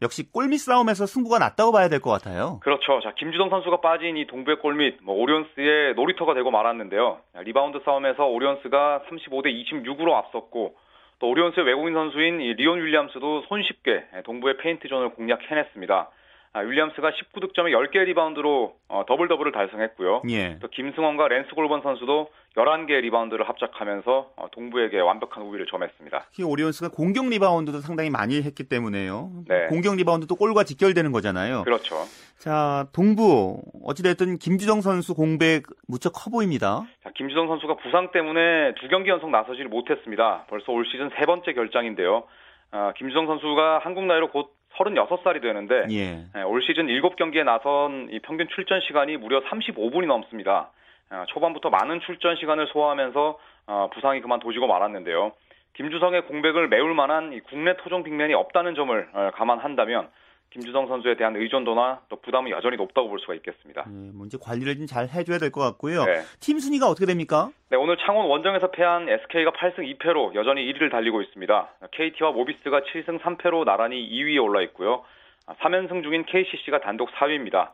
역시 0.00 0.30
골밑 0.30 0.60
싸움에서 0.60 1.06
승부가 1.06 1.38
났다고 1.40 1.72
봐야 1.72 1.88
될 1.88 2.00
것 2.00 2.10
같아요. 2.10 2.60
그렇죠. 2.62 3.00
자, 3.02 3.14
김주성 3.16 3.50
선수가 3.50 3.80
빠진 3.80 4.16
이 4.16 4.26
동부의 4.28 4.60
골밑, 4.60 4.98
뭐 5.02 5.16
오리온스의 5.16 5.94
놀이터가 5.94 6.34
되고 6.34 6.50
말았는데요. 6.52 7.18
리바운드 7.40 7.80
싸움에서 7.84 8.26
오리온스가 8.26 9.02
35대 9.10 9.46
26으로 9.46 10.12
앞섰고 10.12 10.76
또 11.18 11.28
오리온스의 11.28 11.66
외국인 11.66 11.94
선수인 11.94 12.38
리온 12.38 12.78
윌리엄스도 12.80 13.42
손쉽게 13.48 14.04
동부의 14.24 14.58
페인트존을 14.58 15.14
공략해냈습니다. 15.14 16.10
아, 16.52 16.60
윌리엄스가 16.60 17.10
19득점에 17.10 17.70
10개 17.72 18.04
리바운드로 18.04 18.74
어, 18.88 19.04
더블 19.06 19.28
더블을 19.28 19.52
달성했고요. 19.52 20.22
예. 20.30 20.58
또 20.60 20.68
김승원과 20.68 21.28
랜스 21.28 21.50
골번 21.54 21.82
선수도 21.82 22.30
11개 22.56 23.00
리바운드를 23.00 23.48
합작하면서 23.48 24.30
어, 24.36 24.48
동부에게 24.52 24.98
완벽한 25.00 25.44
우위를 25.44 25.66
점했습니다. 25.66 26.26
오리온스가 26.44 26.90
공격 26.90 27.26
리바운드도 27.28 27.80
상당히 27.80 28.10
많이 28.10 28.42
했기 28.42 28.64
때문에요. 28.64 29.30
네. 29.46 29.66
공격 29.66 29.96
리바운드도 29.96 30.34
골과 30.36 30.64
직결되는 30.64 31.12
거잖아요. 31.12 31.64
그렇죠. 31.64 31.96
자, 32.38 32.86
동부 32.94 33.60
어찌됐든 33.84 34.38
김주성 34.38 34.80
선수 34.80 35.14
공백 35.14 35.64
무척 35.86 36.12
커 36.12 36.30
보입니다. 36.30 36.86
자, 37.02 37.10
김주성 37.14 37.48
선수가 37.48 37.76
부상 37.76 38.10
때문에 38.12 38.74
두 38.80 38.88
경기 38.88 39.10
연속 39.10 39.30
나서지를 39.30 39.68
못했습니다. 39.68 40.46
벌써 40.48 40.72
올 40.72 40.86
시즌 40.86 41.10
세 41.18 41.26
번째 41.26 41.52
결장인데요. 41.52 42.24
아, 42.70 42.92
김주정 42.96 43.26
선수가 43.26 43.80
한국 43.82 44.04
나이로 44.04 44.30
곧 44.30 44.57
36살이 44.78 45.42
되는데 45.42 45.86
예. 45.90 46.24
예, 46.36 46.42
올 46.42 46.62
시즌 46.62 46.86
7경기에 46.86 47.44
나선 47.44 48.08
이 48.10 48.18
평균 48.20 48.48
출전 48.54 48.80
시간이 48.80 49.16
무려 49.16 49.40
35분이 49.42 50.06
넘습니다. 50.06 50.70
아, 51.10 51.24
초반부터 51.28 51.70
많은 51.70 52.00
출전 52.00 52.36
시간을 52.36 52.68
소화하면서 52.68 53.38
어, 53.66 53.90
부상이 53.92 54.20
그만 54.20 54.40
도지고 54.40 54.66
말았는데요. 54.66 55.32
김주성의 55.74 56.22
공백을 56.26 56.68
메울 56.68 56.94
만한 56.94 57.38
국내 57.48 57.76
토종 57.76 58.02
빅맨이 58.02 58.34
없다는 58.34 58.74
점을 58.74 59.08
어, 59.12 59.30
감안한다면 59.34 60.08
김주성 60.50 60.86
선수에 60.88 61.16
대한 61.16 61.36
의존도나 61.36 62.00
또 62.08 62.16
부담은 62.16 62.50
여전히 62.50 62.76
높다고 62.76 63.08
볼 63.08 63.18
수가 63.20 63.34
있겠습니다. 63.34 63.84
네, 63.86 64.10
뭐 64.14 64.26
이제 64.26 64.38
관리를 64.40 64.76
좀 64.76 64.86
잘 64.86 65.06
해줘야 65.08 65.38
될 65.38 65.50
것 65.50 65.60
같고요. 65.60 66.04
네. 66.04 66.22
팀 66.40 66.58
순위가 66.58 66.86
어떻게 66.86 67.04
됩니까? 67.04 67.50
네, 67.68 67.76
오늘 67.76 67.96
창원 67.98 68.26
원정에서 68.28 68.70
패한 68.70 69.08
SK가 69.08 69.50
8승 69.52 69.80
2패로 69.98 70.34
여전히 70.34 70.62
1위를 70.72 70.90
달리고 70.90 71.20
있습니다. 71.20 71.68
KT와 71.90 72.32
모비스가 72.32 72.80
7승 72.80 73.20
3패로 73.20 73.64
나란히 73.64 74.08
2위에 74.10 74.42
올라 74.42 74.62
있고요. 74.62 75.04
3연승 75.46 76.02
중인 76.02 76.24
KCC가 76.24 76.80
단독 76.80 77.10
4위입니다. 77.12 77.70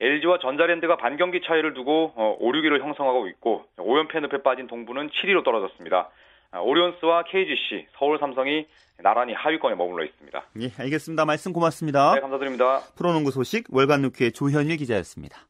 LG와 0.00 0.38
전자랜드가 0.38 0.96
반경기 0.96 1.40
차이를 1.42 1.74
두고 1.74 2.12
5, 2.16 2.52
6위를 2.52 2.80
형성하고 2.80 3.26
있고 3.28 3.64
5연패 3.78 4.20
늪에 4.20 4.42
빠진 4.42 4.66
동부는 4.66 5.08
7위로 5.10 5.42
떨어졌습니다. 5.44 6.10
오리온스와 6.56 7.24
KGC, 7.24 7.88
서울 7.98 8.18
삼성이 8.18 8.66
나란히 9.02 9.32
하위권에 9.34 9.74
머물러 9.76 10.04
있습니다. 10.04 10.44
예, 10.60 10.72
알겠습니다. 10.78 11.24
말씀 11.24 11.52
고맙습니다. 11.52 12.14
네, 12.14 12.20
감사드립니다. 12.20 12.80
프로농구 12.96 13.30
소식 13.30 13.66
월간 13.70 14.02
루키의 14.02 14.32
조현일 14.32 14.76
기자였습니다. 14.76 15.46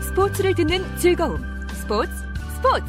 스포츠를 0.00 0.54
듣는 0.54 0.96
즐거움. 0.96 1.38
스포츠, 1.68 2.10
스포츠. 2.56 2.84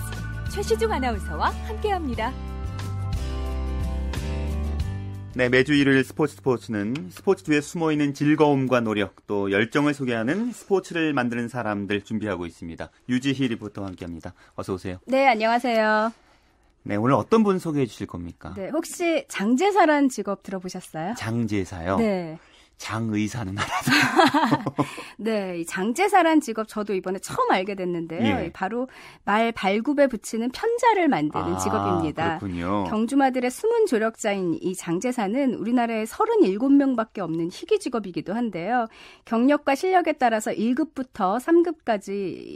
최시중 0.51 0.91
아나운서와 0.91 1.49
함께합니다. 1.67 2.48
네, 5.39 5.47
매주 5.47 5.73
일요일 5.73 6.03
스포츠 6.03 6.35
스포츠는 6.35 7.11
스포츠 7.11 7.45
뒤에 7.45 7.61
숨어 7.61 7.93
있는 7.93 8.13
즐거움과 8.13 8.81
노력, 8.81 9.25
또 9.25 9.53
열정을 9.53 9.93
소개하는 9.93 10.51
스포츠를 10.51 11.13
만드는 11.13 11.47
사람들 11.47 12.01
준비하고 12.01 12.45
있습니다. 12.45 12.89
유지희 13.07 13.47
리포터와 13.47 13.87
함께합니다. 13.87 14.33
어서 14.55 14.73
오세요. 14.73 14.97
네, 15.05 15.29
안녕하세요. 15.29 16.11
네, 16.83 16.97
오늘 16.97 17.15
어떤 17.15 17.43
분 17.43 17.57
소개해 17.57 17.85
주실 17.85 18.05
겁니까? 18.05 18.53
네, 18.57 18.67
혹시 18.67 19.23
장제사란 19.29 20.09
직업 20.09 20.43
들어보셨어요? 20.43 21.13
장제사요? 21.17 21.99
네. 21.99 22.37
장의사는 22.79 23.55
알아요. 23.57 24.63
네, 25.17 25.63
장제사란 25.65 26.41
직업 26.41 26.67
저도 26.67 26.93
이번에 26.93 27.19
처음 27.19 27.49
알게 27.51 27.75
됐는데요. 27.75 28.43
예. 28.43 28.51
바로 28.53 28.87
말 29.23 29.51
발굽에 29.51 30.07
붙이는 30.07 30.49
편자를 30.51 31.07
만드는 31.07 31.45
아, 31.53 31.57
직업입니다. 31.57 32.39
그렇군요. 32.39 32.85
경주마들의 32.89 33.49
숨은 33.49 33.85
조력자인 33.85 34.57
이 34.61 34.75
장제사는 34.75 35.53
우리나라에 35.53 36.03
37명밖에 36.03 37.19
없는 37.19 37.49
희귀 37.51 37.79
직업이기도 37.79 38.33
한데요. 38.33 38.87
경력과 39.25 39.75
실력에 39.75 40.13
따라서 40.13 40.51
1급부터 40.51 41.39
3급까지 41.39 42.09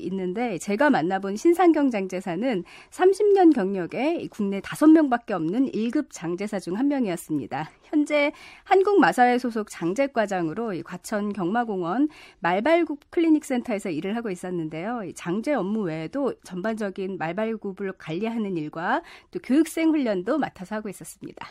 있는데 0.06 0.58
제가 0.58 0.90
만나본 0.90 1.38
신상경 1.38 1.90
장제사는 1.92 2.64
30년 2.92 3.54
경력에 3.54 4.28
국내 4.32 4.60
5명밖에 4.62 5.32
없는 5.32 5.72
1급 5.72 6.08
장제사 6.12 6.60
중 6.60 6.74
한 6.74 6.88
명이었습니다. 6.88 7.70
현재 7.84 8.32
한국 8.64 9.00
마사회 9.00 9.38
소속 9.38 9.70
장제 9.70 10.08
과장으로 10.14 10.74
이 10.74 10.84
과천 10.84 11.34
경마공원 11.34 12.10
말발굽 12.40 13.12
클리닉 13.12 13.44
센터에서 13.44 13.90
일을 13.90 14.16
하고 14.16 14.30
있었는데요. 14.30 15.04
이 15.04 15.14
장제 15.14 15.54
업무 15.54 15.82
외에도 15.82 16.34
전반적인 16.44 17.18
말발굽을 17.18 17.94
관리하는 17.98 18.58
일과 18.58 19.02
또 19.32 19.40
교육생 19.44 19.90
훈련도 19.90 20.38
맡아서 20.38 20.76
하고 20.76 20.90
있었습니다. 20.90 21.48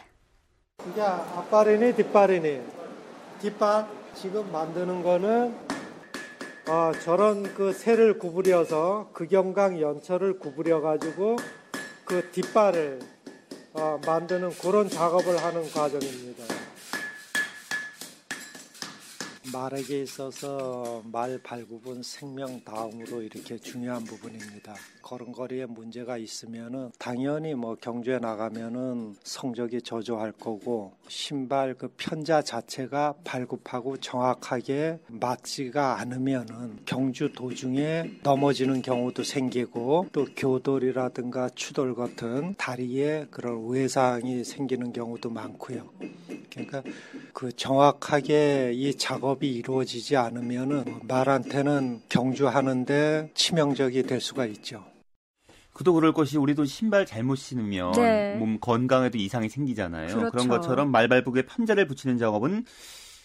이게 0.90 1.00
앞발이니 1.00 1.94
뒷발이니 1.94 2.60
뒷발 3.40 3.86
지금 4.14 4.50
만드는 4.52 5.02
거는 5.02 5.54
어, 6.68 6.92
저런 7.02 7.42
그 7.54 7.72
새를 7.72 8.18
구부려서 8.18 9.10
극영강 9.12 9.80
연철을 9.80 10.38
구부려 10.38 10.80
가지고 10.80 11.36
그 12.04 12.30
뒷발을 12.30 13.00
어, 13.74 13.98
만드는 14.06 14.50
그런 14.60 14.88
작업을 14.88 15.42
하는 15.42 15.68
과정입니다. 15.70 16.44
말에게 19.50 20.02
있어서 20.02 21.02
말 21.10 21.38
발굽은 21.42 22.02
생명 22.02 22.60
다음으로 22.64 23.22
이렇게 23.22 23.58
중요한 23.58 24.04
부분입니다. 24.04 24.74
걸음걸이에 25.02 25.66
문제가 25.66 26.16
있으면은 26.16 26.92
당연히 26.98 27.54
뭐 27.54 27.74
경주에 27.74 28.18
나가면은 28.18 29.16
성적이 29.24 29.82
저조할 29.82 30.32
거고 30.32 30.92
신발 31.08 31.74
그 31.74 31.92
편자 31.96 32.40
자체가 32.40 33.14
발굽하고 33.24 33.96
정확하게 33.96 35.00
맞지가 35.08 35.98
않으면은 35.98 36.78
경주 36.84 37.32
도중에 37.32 38.18
넘어지는 38.22 38.80
경우도 38.80 39.24
생기고 39.24 40.08
또 40.12 40.26
교돌이라든가 40.36 41.50
추돌 41.54 41.94
같은 41.94 42.54
다리에 42.56 43.26
그런 43.30 43.68
외상이 43.68 44.44
생기는 44.44 44.92
경우도 44.92 45.30
많고요. 45.30 45.90
그러니까 46.50 46.82
그 47.42 47.50
정확하게 47.56 48.70
이 48.72 48.94
작업이 48.94 49.52
이루어지지 49.52 50.16
않으면은 50.16 51.00
말한테는 51.08 52.02
경주하는데 52.08 53.32
치명적이 53.34 54.04
될 54.04 54.20
수가 54.20 54.46
있죠. 54.46 54.84
그도 55.72 55.92
그럴 55.92 56.12
것이 56.12 56.38
우리도 56.38 56.66
신발 56.66 57.04
잘못 57.04 57.34
신으면 57.34 57.94
네. 57.94 58.36
몸 58.36 58.60
건강에도 58.60 59.18
이상이 59.18 59.48
생기잖아요. 59.48 60.14
그렇죠. 60.14 60.30
그런 60.30 60.46
것처럼 60.46 60.92
말발굽에 60.92 61.46
편자를 61.46 61.88
붙이는 61.88 62.16
작업은 62.16 62.64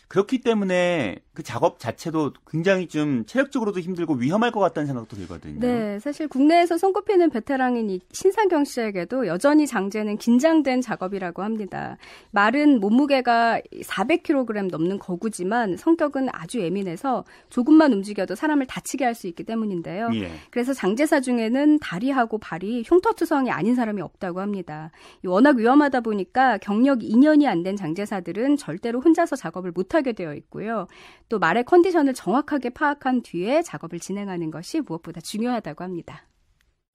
그렇기 0.07 0.39
때문에 0.39 1.17
그 1.33 1.43
작업 1.43 1.79
자체도 1.79 2.33
굉장히 2.49 2.87
좀 2.87 3.25
체력적으로도 3.25 3.79
힘들고 3.81 4.15
위험할 4.15 4.51
것 4.51 4.59
같다는 4.59 4.87
생각도 4.87 5.17
들거든요. 5.17 5.59
네, 5.59 5.99
사실 5.99 6.27
국내에서 6.27 6.77
손꼽히는 6.77 7.29
베테랑인 7.29 7.89
이 7.89 7.99
신상경 8.11 8.63
씨에게도 8.63 9.27
여전히 9.27 9.67
장제는 9.67 10.17
긴장된 10.17 10.81
작업이라고 10.81 11.43
합니다. 11.43 11.97
말은 12.31 12.79
몸무게가 12.79 13.61
400kg 13.83 14.71
넘는 14.71 14.97
거구지만 14.97 15.77
성격은 15.77 16.29
아주 16.31 16.61
예민해서 16.61 17.23
조금만 17.49 17.93
움직여도 17.93 18.35
사람을 18.35 18.65
다치게 18.65 19.03
할 19.05 19.17
수 19.17 19.25
있기 19.27 19.43
때문인데요. 19.45 20.09
예. 20.13 20.29
그래서 20.51 20.73
장제사 20.73 21.21
중에는 21.21 21.79
다리하고 21.79 22.37
발이 22.37 22.83
흉터투성이 22.85 23.49
아닌 23.49 23.73
사람이 23.73 23.99
없다고 23.99 24.41
합니다. 24.41 24.91
워낙 25.25 25.57
위험하다 25.57 26.01
보니까 26.01 26.59
경력 26.59 26.99
2년이 26.99 27.47
안 27.47 27.63
된 27.63 27.75
장제사들은 27.75 28.57
절대로 28.57 29.01
혼자서 29.01 29.35
작업을 29.35 29.71
못하 29.71 29.96
게 30.01 30.13
되어 30.13 30.33
있고요. 30.35 30.87
또 31.29 31.39
말의 31.39 31.65
컨디션을 31.65 32.13
정확하게 32.13 32.71
파악한 32.71 33.21
뒤에 33.23 33.61
작업을 33.61 33.99
진행하는 33.99 34.51
것이 34.51 34.81
무엇보다 34.81 35.21
중요하다고 35.21 35.83
합니다. 35.83 36.23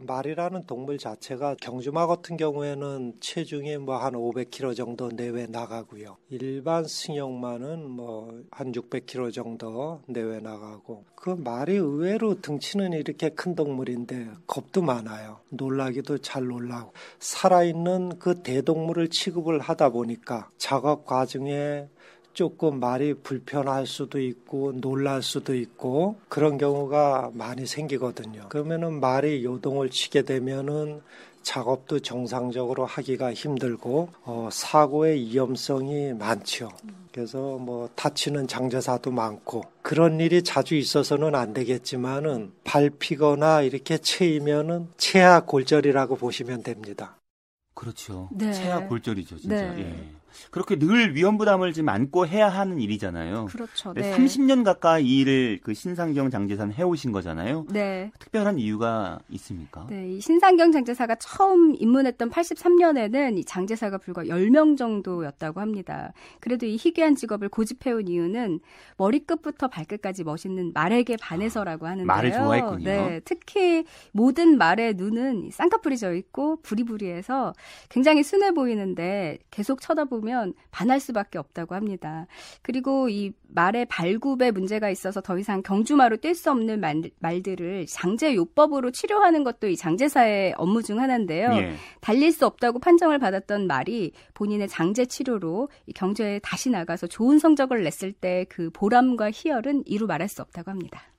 말이라는 0.04 0.66
동물 0.66 0.98
자체가 0.98 1.54
경주마 1.60 2.08
같은 2.08 2.36
경우에는 2.36 3.14
체중이 3.20 3.76
뭐 3.78 3.98
한 3.98 4.14
500kg 4.14 4.74
정도 4.74 5.08
내외 5.10 5.46
나가고요. 5.46 6.16
일반 6.28 6.84
승용마는 6.84 7.88
뭐 7.88 8.32
한 8.50 8.72
600kg 8.72 9.32
정도 9.32 10.02
내외 10.08 10.40
나가고 10.40 11.04
그 11.14 11.30
말이 11.30 11.74
의외로 11.76 12.40
등치는 12.40 12.94
이렇게 12.94 13.28
큰 13.28 13.54
동물인데 13.54 14.32
겁도 14.48 14.82
많아요. 14.82 15.38
놀라기도 15.50 16.18
잘 16.18 16.46
놀라고 16.46 16.92
살아있는 17.20 18.18
그 18.18 18.42
대동물을 18.42 19.08
취급을 19.08 19.60
하다 19.60 19.90
보니까 19.90 20.50
작업 20.58 21.04
과정에 21.06 21.86
조금 22.32 22.80
말이 22.80 23.14
불편할 23.14 23.86
수도 23.86 24.20
있고 24.20 24.72
놀랄 24.80 25.22
수도 25.22 25.54
있고 25.54 26.18
그런 26.28 26.58
경우가 26.58 27.30
많이 27.34 27.66
생기거든요. 27.66 28.48
그러면은 28.48 29.00
말이 29.00 29.44
요동을 29.44 29.90
치게 29.90 30.22
되면은 30.22 31.02
작업도 31.42 32.00
정상적으로 32.00 32.86
하기가 32.86 33.34
힘들고 33.34 34.08
어, 34.24 34.48
사고의 34.50 35.20
위험성이 35.20 36.12
많죠. 36.12 36.70
그래서 37.12 37.58
뭐 37.58 37.90
다치는 37.94 38.46
장제사도 38.48 39.10
많고 39.10 39.64
그런 39.82 40.20
일이 40.20 40.42
자주 40.42 40.76
있어서는 40.76 41.34
안 41.34 41.52
되겠지만은 41.52 42.52
밟히거나 42.64 43.62
이렇게 43.62 43.98
채이면은 43.98 44.88
체하 44.96 45.40
골절이라고 45.40 46.16
보시면 46.16 46.62
됩니다. 46.62 47.16
그렇죠. 47.74 48.28
네. 48.32 48.52
체하 48.52 48.86
골절이죠, 48.86 49.38
진짜. 49.38 49.72
네. 49.74 49.80
예. 49.80 50.21
그렇게 50.50 50.78
늘 50.78 51.14
위험 51.14 51.38
부담을 51.38 51.72
지금 51.72 51.88
안고 51.88 52.26
해야 52.26 52.48
하는 52.48 52.80
일이잖아요. 52.80 53.46
그렇죠. 53.46 53.92
네. 53.92 54.16
30년 54.16 54.64
가까이 54.64 55.02
이 55.02 55.20
일을 55.20 55.60
그 55.62 55.74
신상경 55.74 56.30
장제사는 56.30 56.72
해오신 56.72 57.12
거잖아요. 57.12 57.66
네. 57.70 58.10
특별한 58.18 58.58
이유가 58.58 59.18
있습니까? 59.30 59.86
네, 59.90 60.12
이 60.12 60.20
신상경 60.20 60.72
장제사가 60.72 61.16
처음 61.16 61.74
입문했던 61.76 62.30
83년에는 62.30 63.38
이 63.38 63.44
장제사가 63.44 63.98
불과 63.98 64.24
10명 64.24 64.76
정도였다고 64.76 65.60
합니다. 65.60 66.12
그래도 66.40 66.66
이 66.66 66.76
희귀한 66.76 67.14
직업을 67.16 67.48
고집해온 67.48 68.08
이유는 68.08 68.60
머리끝부터 68.96 69.68
발끝까지 69.68 70.24
멋있는 70.24 70.72
말에게 70.72 71.16
반해서라고 71.20 71.86
하는데요. 71.86 72.06
말을 72.06 72.32
좋아했군요. 72.32 72.84
네, 72.84 73.20
특히 73.24 73.84
모든 74.12 74.56
말의 74.56 74.94
눈은 74.94 75.50
쌍꺼풀이 75.52 75.98
져 75.98 76.14
있고 76.14 76.60
부리부리해서 76.62 77.52
굉장히 77.88 78.22
순해 78.22 78.52
보이는데 78.52 79.38
계속 79.50 79.80
쳐다보면 79.80 80.21
반할 80.70 81.00
수밖에 81.00 81.38
없다고 81.38 81.74
합니다. 81.74 82.26
그리고 82.62 83.08
이 83.08 83.32
말의 83.48 83.87
발굽에 83.87 84.50
문제가 84.50 84.90
있어서 84.90 85.20
더 85.20 85.38
이상 85.38 85.62
경주마로 85.62 86.18
뛸 86.18 86.35
수 86.35 86.50
없는 86.50 86.80
말, 86.80 87.02
말들을 87.18 87.87
장제 87.87 88.35
요법으로 88.35 88.90
치료하는 88.90 89.44
것도 89.44 89.68
이 89.68 89.76
장제사의 89.76 90.54
업무 90.56 90.82
중 90.82 91.00
하나인데요. 91.00 91.50
예. 91.52 91.74
달릴 92.00 92.32
수 92.32 92.46
없다고 92.46 92.78
판정을 92.78 93.18
받았던 93.18 93.66
말이 93.66 94.12
본인의 94.35 94.68
장제 94.68 95.06
치료로 95.06 95.68
이 95.87 95.92
경주에 95.92 96.40
다시 96.42 96.70
나가서 96.70 97.06
좋은 97.06 97.38
성적을 97.38 97.82
냈을 97.82 98.12
때 98.12 98.46
그 98.48 98.70
보람과 98.70 99.30
희열은 99.32 99.85
이루 99.87 100.06
말할 100.06 100.28
수 100.28 100.42
없다고 100.42 100.70
합니다. 100.70 101.12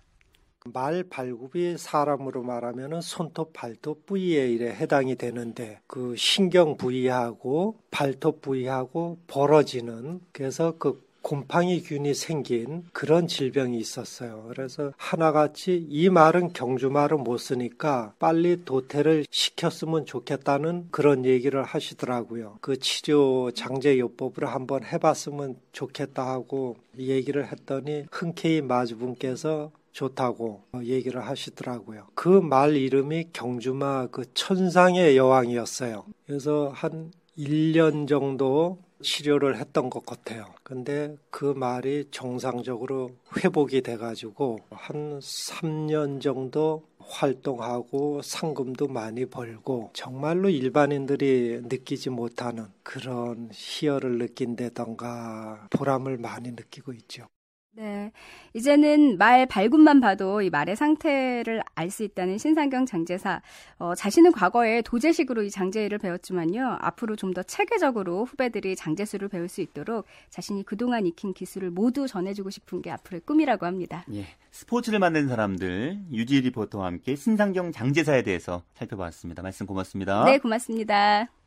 말 0.71 1.03
발굽이 1.03 1.77
사람으로 1.77 2.43
말하면은 2.43 3.01
손톱, 3.01 3.51
발톱 3.53 4.05
부위에 4.05 4.49
이래 4.49 4.69
해당이 4.69 5.15
되는데 5.15 5.81
그 5.87 6.15
신경 6.15 6.77
부위하고 6.77 7.79
발톱 7.91 8.41
부위하고 8.41 9.17
벌어지는 9.27 10.21
그래서 10.31 10.75
그 10.77 11.03
곰팡이균이 11.21 12.13
생긴 12.13 12.83
그런 12.91 13.27
질병이 13.27 13.77
있었어요. 13.77 14.45
그래서 14.49 14.91
하나같이 14.97 15.87
이 15.89 16.09
말은 16.09 16.51
경주말은 16.51 17.23
못 17.23 17.37
쓰니까 17.37 18.13
빨리 18.19 18.65
도태를 18.65 19.25
시켰으면 19.31 20.05
좋겠다는 20.05 20.89
그런 20.91 21.25
얘기를 21.25 21.63
하시더라고요. 21.63 22.57
그 22.59 22.77
치료 22.77 23.51
장제요법을 23.51 24.45
한번 24.45 24.83
해봤으면 24.83 25.55
좋겠다 25.71 26.29
하고 26.29 26.75
얘기를 26.97 27.49
했더니 27.49 28.05
흔쾌히 28.11 28.61
마주분께서 28.61 29.71
좋다고 29.93 30.63
얘기를 30.83 31.25
하시더라고요. 31.25 32.07
그 32.15 32.41
말 32.41 32.75
이름이 32.75 33.29
경주마 33.33 34.07
그 34.07 34.25
천상의 34.33 35.15
여왕이었어요. 35.17 36.05
그래서 36.25 36.71
한 36.73 37.11
1년 37.37 38.07
정도 38.07 38.79
치료를 39.01 39.57
했던 39.57 39.89
것 39.89 40.05
같아요. 40.05 40.45
근데 40.63 41.15
그 41.29 41.45
말이 41.45 42.05
정상적으로 42.11 43.09
회복이 43.37 43.81
돼가지고 43.81 44.59
한 44.69 45.19
3년 45.19 46.21
정도 46.21 46.83
활동하고 46.99 48.21
상금도 48.21 48.87
많이 48.87 49.25
벌고 49.25 49.89
정말로 49.93 50.49
일반인들이 50.49 51.61
느끼지 51.63 52.11
못하는 52.11 52.67
그런 52.81 53.49
희열을 53.51 54.19
느낀다던가 54.19 55.67
보람을 55.71 56.17
많이 56.17 56.51
느끼고 56.51 56.93
있죠. 56.93 57.27
네. 57.75 58.11
이제는 58.53 59.17
말 59.17 59.47
발군만 59.47 59.99
봐도 59.99 60.41
이 60.43 60.51
말의 60.51 60.75
상태를 60.75 61.63
알 61.73 61.89
수 61.89 62.03
있다는 62.03 62.37
신상경 62.37 62.85
장제사. 62.85 63.41
어, 63.79 63.95
자신은 63.95 64.31
과거에 64.31 64.81
도제식으로 64.83 65.41
이 65.43 65.49
장제를 65.49 65.97
배웠지만요. 65.97 66.77
앞으로 66.81 67.15
좀 67.15 67.33
더 67.33 67.41
체계적으로 67.41 68.25
후배들이 68.25 68.75
장제수를 68.75 69.27
배울 69.27 69.49
수 69.49 69.61
있도록 69.61 70.05
자신이 70.29 70.63
그동안 70.63 71.07
익힌 71.07 71.33
기술을 71.33 71.71
모두 71.71 72.05
전해주고 72.07 72.51
싶은 72.51 72.83
게 72.83 72.91
앞으로의 72.91 73.21
꿈이라고 73.21 73.65
합니다. 73.65 74.05
예. 74.13 74.27
스포츠를 74.51 74.99
만든 74.99 75.27
사람들 75.27 75.97
유지 76.11 76.41
리포터와 76.41 76.85
함께 76.85 77.15
신상경 77.15 77.71
장제사에 77.71 78.21
대해서 78.21 78.61
살펴봤습니다. 78.75 79.41
말씀 79.41 79.65
고맙습니다. 79.65 80.25
네, 80.25 80.37
고맙습니다. 80.37 81.42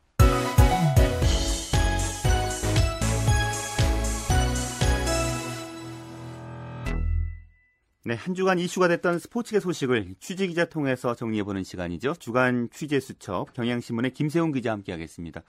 네, 8.07 8.13
한 8.13 8.35
주간 8.35 8.57
이슈가 8.57 8.87
됐던 8.87 9.19
스포츠계 9.19 9.59
소식을 9.59 10.05
취재 10.21 10.47
기자 10.47 10.63
통해서 10.63 11.13
정리해 11.13 11.43
보는 11.43 11.63
시간이죠. 11.63 12.13
주간 12.13 12.69
취재 12.71 13.01
수첩 13.01 13.53
경향신문의 13.53 14.11
김세훈 14.11 14.53
기자 14.53 14.71
함께 14.71 14.93
하겠습니다. 14.93 15.41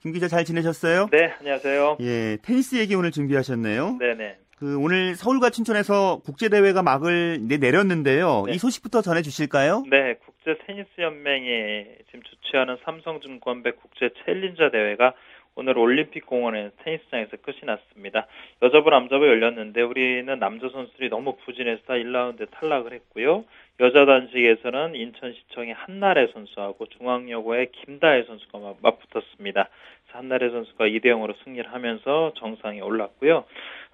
김 0.00 0.12
기자 0.12 0.26
잘 0.26 0.44
지내셨어요? 0.44 1.06
네, 1.12 1.32
안녕하세요. 1.38 1.98
예, 2.00 2.36
테니스 2.42 2.80
얘기 2.80 2.96
오늘 2.96 3.12
준비하셨네요. 3.12 3.98
네 4.00 4.14
네. 4.16 4.38
그 4.58 4.76
오늘 4.76 5.14
서울과 5.14 5.50
춘천에서 5.50 6.20
국제 6.24 6.48
대회가 6.48 6.82
막을 6.82 7.46
내 7.46 7.58
내렸는데요. 7.58 8.42
네. 8.46 8.54
이 8.54 8.58
소식부터 8.58 9.02
전해 9.02 9.22
주실까요? 9.22 9.84
네, 9.88 10.16
국제 10.26 10.58
테니스 10.66 10.88
연맹이 10.98 11.84
지금 12.06 12.22
주최하는 12.24 12.78
삼성증권배 12.84 13.70
국제 13.80 14.10
챌린저 14.24 14.72
대회가 14.72 15.14
오늘 15.56 15.76
올림픽 15.78 16.26
공원의 16.26 16.70
테니스장에서 16.84 17.36
끝이 17.38 17.58
났습니다. 17.64 18.26
여자부 18.62 18.88
남자부 18.90 19.26
열렸는데 19.26 19.82
우리는 19.82 20.38
남자 20.38 20.68
선수들이 20.68 21.08
너무 21.10 21.36
부진해서 21.44 21.82
다 21.86 21.94
1라운드에 21.94 22.50
탈락을 22.50 22.92
했고요. 22.92 23.44
여자 23.80 24.04
단식에서는 24.06 24.94
인천시청의 24.94 25.74
한나래 25.74 26.28
선수하고 26.32 26.86
중앙여고의 26.86 27.72
김다혜 27.72 28.24
선수가 28.24 28.58
맞- 28.58 28.76
맞붙었습니다. 28.80 29.68
한나래 30.12 30.50
선수가 30.50 30.86
2대 30.86 31.06
0으로 31.06 31.34
승리를 31.44 31.70
하면서 31.72 32.32
정상에 32.36 32.80
올랐고요. 32.80 33.44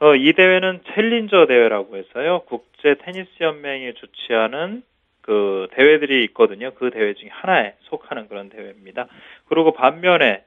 어, 0.00 0.14
이 0.14 0.32
대회는 0.34 0.80
챌린저 0.94 1.46
대회라고 1.46 1.96
해서요. 1.96 2.40
국제 2.46 2.94
테니스 2.94 3.28
연맹이 3.40 3.94
주최하는 3.94 4.82
그 5.22 5.68
대회들이 5.72 6.22
있거든요. 6.26 6.72
그 6.74 6.90
대회 6.90 7.14
중에 7.14 7.28
하나에 7.30 7.74
속하는 7.82 8.28
그런 8.28 8.48
대회입니다. 8.50 9.08
그리고 9.48 9.72
반면에 9.72 10.34
어, 10.36 10.44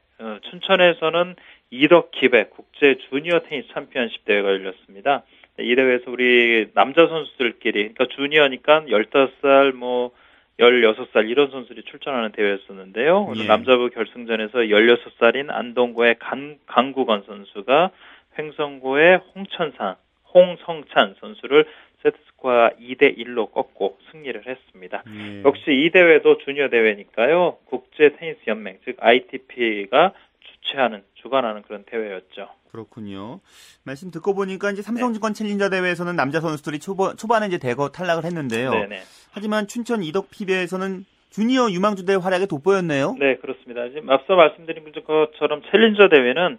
춘천에서는 0.49 1.35
이덕킵의 1.71 2.49
국제 2.51 2.97
주니어 3.09 3.39
테니스 3.47 3.69
챔피언십 3.73 4.25
대회가 4.25 4.49
열렸습니다. 4.49 5.23
네, 5.57 5.65
이 5.65 5.75
대회에서 5.75 6.11
우리 6.11 6.67
남자 6.73 7.07
선수들끼리 7.07 7.93
그러니까 7.93 8.05
주니어니까 8.15 8.81
15살 8.81 9.73
뭐 9.73 10.11
16살 10.59 11.29
이런 11.29 11.51
선수들이 11.51 11.83
출전하는 11.83 12.31
대회였었는데요. 12.33 13.21
오늘 13.29 13.43
예. 13.43 13.47
남자부 13.47 13.89
결승전에서 13.89 14.59
16살인 14.59 15.49
안동고의 15.49 16.15
간, 16.19 16.57
강국원 16.65 17.23
선수가 17.23 17.91
횡성고의 18.37 19.21
홍천산 19.35 19.95
홍성찬 20.33 21.15
선수를 21.19 21.65
세트스코어 22.03 22.71
2대 22.79 23.17
1로 23.17 23.51
꺾고 23.51 23.97
승리를 24.11 24.41
했습니다. 24.47 25.03
예. 25.07 25.43
역시 25.43 25.71
이 25.71 25.89
대회도 25.91 26.39
주니어 26.39 26.69
대회니까요. 26.69 27.57
국제 27.65 28.15
테니스 28.17 28.39
연맹 28.47 28.79
즉 28.85 28.97
ITP가 28.99 30.13
주최하는 30.39 31.03
주관하는 31.15 31.61
그런 31.63 31.83
대회였죠. 31.85 32.49
그렇군요. 32.71 33.39
말씀 33.83 34.11
듣고 34.11 34.35
보니까 34.35 34.71
이제 34.71 34.81
삼성증권 34.81 35.33
챌린저 35.33 35.69
대회에서는 35.69 36.15
남자 36.15 36.39
선수들이 36.39 36.79
초반, 36.79 37.17
초반에 37.17 37.47
이제 37.47 37.57
대거 37.57 37.89
탈락을 37.89 38.25
했는데요. 38.25 38.71
네네. 38.71 39.01
하지만 39.31 39.67
춘천 39.67 40.03
이덕 40.03 40.29
PB에서는 40.29 41.05
주니어 41.31 41.69
유망주대회 41.69 42.17
활약이 42.17 42.47
돋보였네요. 42.47 43.15
네, 43.19 43.37
그렇습니다. 43.37 43.87
지금 43.89 44.09
앞서 44.09 44.35
말씀드린 44.35 44.83
것처럼 45.03 45.61
챌린저 45.71 46.09
대회는 46.09 46.57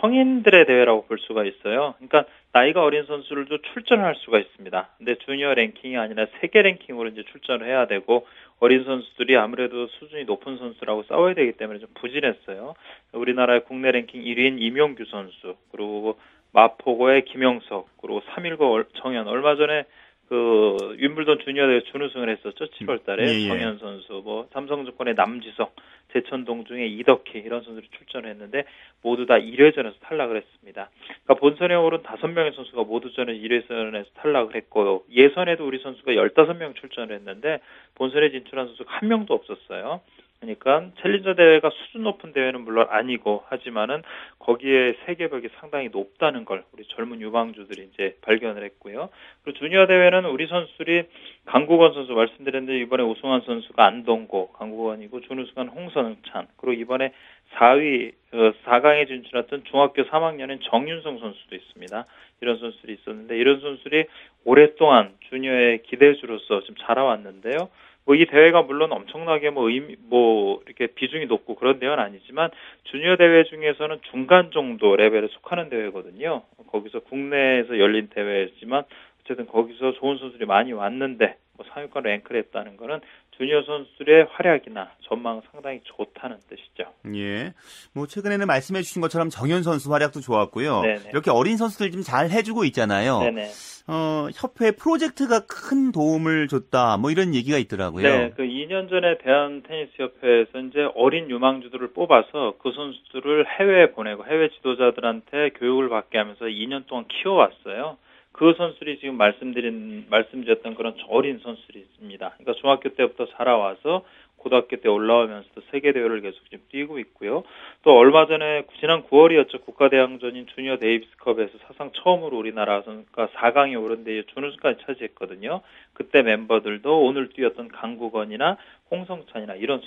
성인들의 0.00 0.66
대회라고 0.66 1.06
볼 1.06 1.18
수가 1.18 1.44
있어요. 1.44 1.94
그러니까 1.98 2.24
나이가 2.52 2.82
어린 2.82 3.04
선수들도 3.06 3.58
출전을 3.72 4.04
할 4.04 4.14
수가 4.16 4.38
있습니다. 4.38 4.88
근데 4.98 5.14
주니어 5.16 5.54
랭킹이 5.54 5.96
아니라 5.96 6.26
세계 6.40 6.62
랭킹으로 6.62 7.08
이제 7.10 7.22
출전을 7.30 7.66
해야 7.66 7.86
되고 7.86 8.26
어린 8.60 8.84
선수들이 8.84 9.36
아무래도 9.36 9.86
수준이 9.86 10.24
높은 10.24 10.58
선수라고 10.58 11.02
싸워야 11.04 11.34
되기 11.34 11.52
때문에 11.52 11.78
좀 11.80 11.88
부진했어요. 11.94 12.74
우리나라의 13.12 13.64
국내 13.64 13.90
랭킹 13.90 14.22
1위인 14.22 14.60
임용규 14.60 15.04
선수, 15.06 15.56
그리고 15.72 16.18
마포고의 16.52 17.24
김영석, 17.24 17.88
그리고 18.00 18.22
319 18.34 18.84
정현 18.96 19.26
얼마 19.26 19.56
전에 19.56 19.84
그 20.32 20.96
윈블던 20.96 21.40
주니어 21.44 21.66
대회 21.66 21.82
준우승을 21.82 22.30
했었죠. 22.30 22.64
7월 22.64 23.04
달에 23.04 23.28
예, 23.28 23.42
예. 23.42 23.48
정현 23.48 23.78
선수, 23.80 24.22
뭐 24.24 24.48
삼성증권의 24.54 25.12
남지석, 25.14 25.76
제천동 26.14 26.64
중에 26.64 26.86
이덕희 26.86 27.32
이런 27.44 27.62
선수들이 27.62 27.90
출전했는데 27.98 28.64
모두 29.02 29.26
다 29.26 29.34
1회전에서 29.34 29.92
탈락을 30.00 30.38
했습니다. 30.38 30.88
그러니까 31.24 31.34
본선에 31.34 31.74
오른 31.74 31.98
5명의 31.98 32.56
선수가 32.56 32.84
모두 32.84 33.12
전에 33.12 33.34
1회전에서 33.34 34.06
탈락을 34.14 34.54
했고요. 34.54 35.02
예선에도 35.10 35.66
우리 35.66 35.80
선수가 35.80 36.12
15명 36.12 36.76
출전을 36.76 37.14
했는데 37.14 37.58
본선에 37.94 38.30
진출한 38.30 38.68
선수가 38.68 38.90
한 38.90 39.10
명도 39.10 39.34
없었어요. 39.34 40.00
그러니까 40.42 40.90
챌린저 41.00 41.34
대회가 41.34 41.70
수준 41.70 42.02
높은 42.02 42.32
대회는 42.32 42.62
물론 42.62 42.88
아니고 42.90 43.44
하지만은 43.46 44.02
거기에 44.40 44.96
세계벽이 45.06 45.48
상당히 45.60 45.88
높다는 45.88 46.44
걸 46.44 46.64
우리 46.72 46.84
젊은 46.88 47.20
유망주들이 47.20 47.90
이제 47.92 48.16
발견을 48.22 48.64
했고요. 48.64 49.08
그리고 49.44 49.58
주니어 49.60 49.86
대회는 49.86 50.24
우리 50.24 50.48
선수들이 50.48 51.04
강국원 51.44 51.94
선수 51.94 52.12
말씀드렸는데 52.12 52.76
이번에 52.80 53.04
우승한 53.04 53.42
선수가 53.42 53.86
안동고 53.86 54.52
강국원이고 54.54 55.20
준우승한 55.20 55.68
홍선찬 55.68 56.48
그리고 56.56 56.72
이번에 56.72 57.12
4위 57.54 58.12
어, 58.32 58.52
4강에 58.64 59.06
진출했던 59.06 59.64
중학교 59.70 60.02
3학년인 60.02 60.58
정윤성 60.64 61.20
선수도 61.20 61.54
있습니다. 61.54 62.04
이런 62.40 62.58
선수들이 62.58 62.94
있었는데 62.94 63.36
이런 63.36 63.60
선수들이 63.60 64.06
오랫동안 64.44 65.12
주니어의 65.28 65.82
기대주로서 65.84 66.62
좀 66.62 66.74
자라왔는데요. 66.80 67.68
뭐 68.04 68.16
이 68.16 68.26
대회가 68.26 68.62
물론 68.62 68.92
엄청나게 68.92 69.50
뭐 69.50 69.70
의미 69.70 69.96
뭐 70.08 70.60
이렇게 70.66 70.88
비중이 70.88 71.26
높고 71.26 71.54
그런 71.54 71.78
대회는 71.78 72.02
아니지만 72.02 72.50
주니어 72.84 73.16
대회 73.16 73.44
중에서는 73.44 74.00
중간 74.10 74.50
정도 74.50 74.96
레벨에 74.96 75.28
속하는 75.28 75.68
대회거든요. 75.70 76.42
거기서 76.68 77.00
국내에서 77.00 77.78
열린 77.78 78.08
대회지만 78.08 78.84
어쨌든 79.22 79.46
거기서 79.46 79.92
좋은 79.92 80.18
선수들이 80.18 80.46
많이 80.46 80.72
왔는데 80.72 81.36
뭐 81.56 81.66
상위권 81.72 82.02
랭크를 82.02 82.40
했다는 82.40 82.76
거는 82.76 83.00
주니어 83.36 83.62
선수들의 83.62 84.26
활약이나 84.30 84.90
전망은 85.08 85.42
상당히 85.50 85.80
좋다는 85.84 86.36
뜻이죠. 86.48 86.84
예. 87.16 87.54
뭐 87.94 88.06
최근에는 88.06 88.46
말씀해 88.46 88.82
주신 88.82 89.00
것처럼 89.02 89.30
정현 89.30 89.62
선수 89.62 89.92
활약도 89.92 90.20
좋았고요. 90.20 90.82
네네. 90.82 91.00
이렇게 91.10 91.30
어린 91.30 91.56
선수들 91.56 91.90
좀 91.90 92.02
잘 92.02 92.30
해주고 92.30 92.64
있잖아요. 92.66 93.20
네네. 93.20 93.48
어, 93.88 94.28
협회 94.34 94.70
프로젝트가 94.72 95.40
큰 95.46 95.90
도움을 95.92 96.46
줬다. 96.48 96.98
뭐 96.98 97.10
이런 97.10 97.34
얘기가 97.34 97.58
있더라고요. 97.58 98.02
네, 98.02 98.30
그 98.36 98.42
2년 98.42 98.88
전에 98.90 99.18
대한 99.18 99.62
테니스 99.62 99.92
협회에서 99.96 100.58
이제 100.68 100.88
어린 100.94 101.30
유망주들을 101.30 101.92
뽑아서 101.92 102.54
그 102.62 102.70
선수들을 102.72 103.46
해외에 103.58 103.90
보내고 103.92 104.24
해외 104.26 104.50
지도자들한테 104.50 105.50
교육을 105.58 105.88
받게 105.88 106.18
하면서 106.18 106.44
2년 106.44 106.86
동안 106.86 107.06
키워왔어요. 107.08 107.96
그 108.32 108.54
선수들이 108.56 108.98
지금 108.98 109.16
말씀드린 109.16 110.06
말씀드렸던 110.08 110.74
그런 110.74 110.96
어린 111.08 111.38
선수들이 111.38 111.80
있습니다. 111.80 112.30
그러니까 112.38 112.60
중학교 112.60 112.88
때부터 112.90 113.26
자라와서 113.36 114.04
고등학교 114.42 114.76
때 114.76 114.88
올라오면서도 114.88 115.62
세계 115.70 115.92
대회를 115.92 116.20
계속 116.20 116.44
지금 116.50 116.64
뛰고 116.70 116.98
있고요. 116.98 117.44
또 117.82 117.96
얼마 117.96 118.26
전에 118.26 118.64
지난 118.80 119.02
9월이었죠. 119.04 119.64
국가 119.64 119.88
대항전인 119.88 120.46
주니어 120.54 120.78
데이비스컵에서 120.78 121.58
사상 121.66 121.92
처음으로 121.92 122.36
우리나라 122.36 122.82
선수가 122.82 123.28
4강에 123.28 123.80
오른 123.82 124.04
데에 124.04 124.24
준우승까지 124.34 124.82
차지했거든요. 124.86 125.60
그때 125.92 126.22
멤버들도 126.22 127.02
오늘 127.02 127.28
뛰었던 127.30 127.68
강국원이나 127.68 128.56
홍성찬이나 128.90 129.54
이런. 129.54 129.80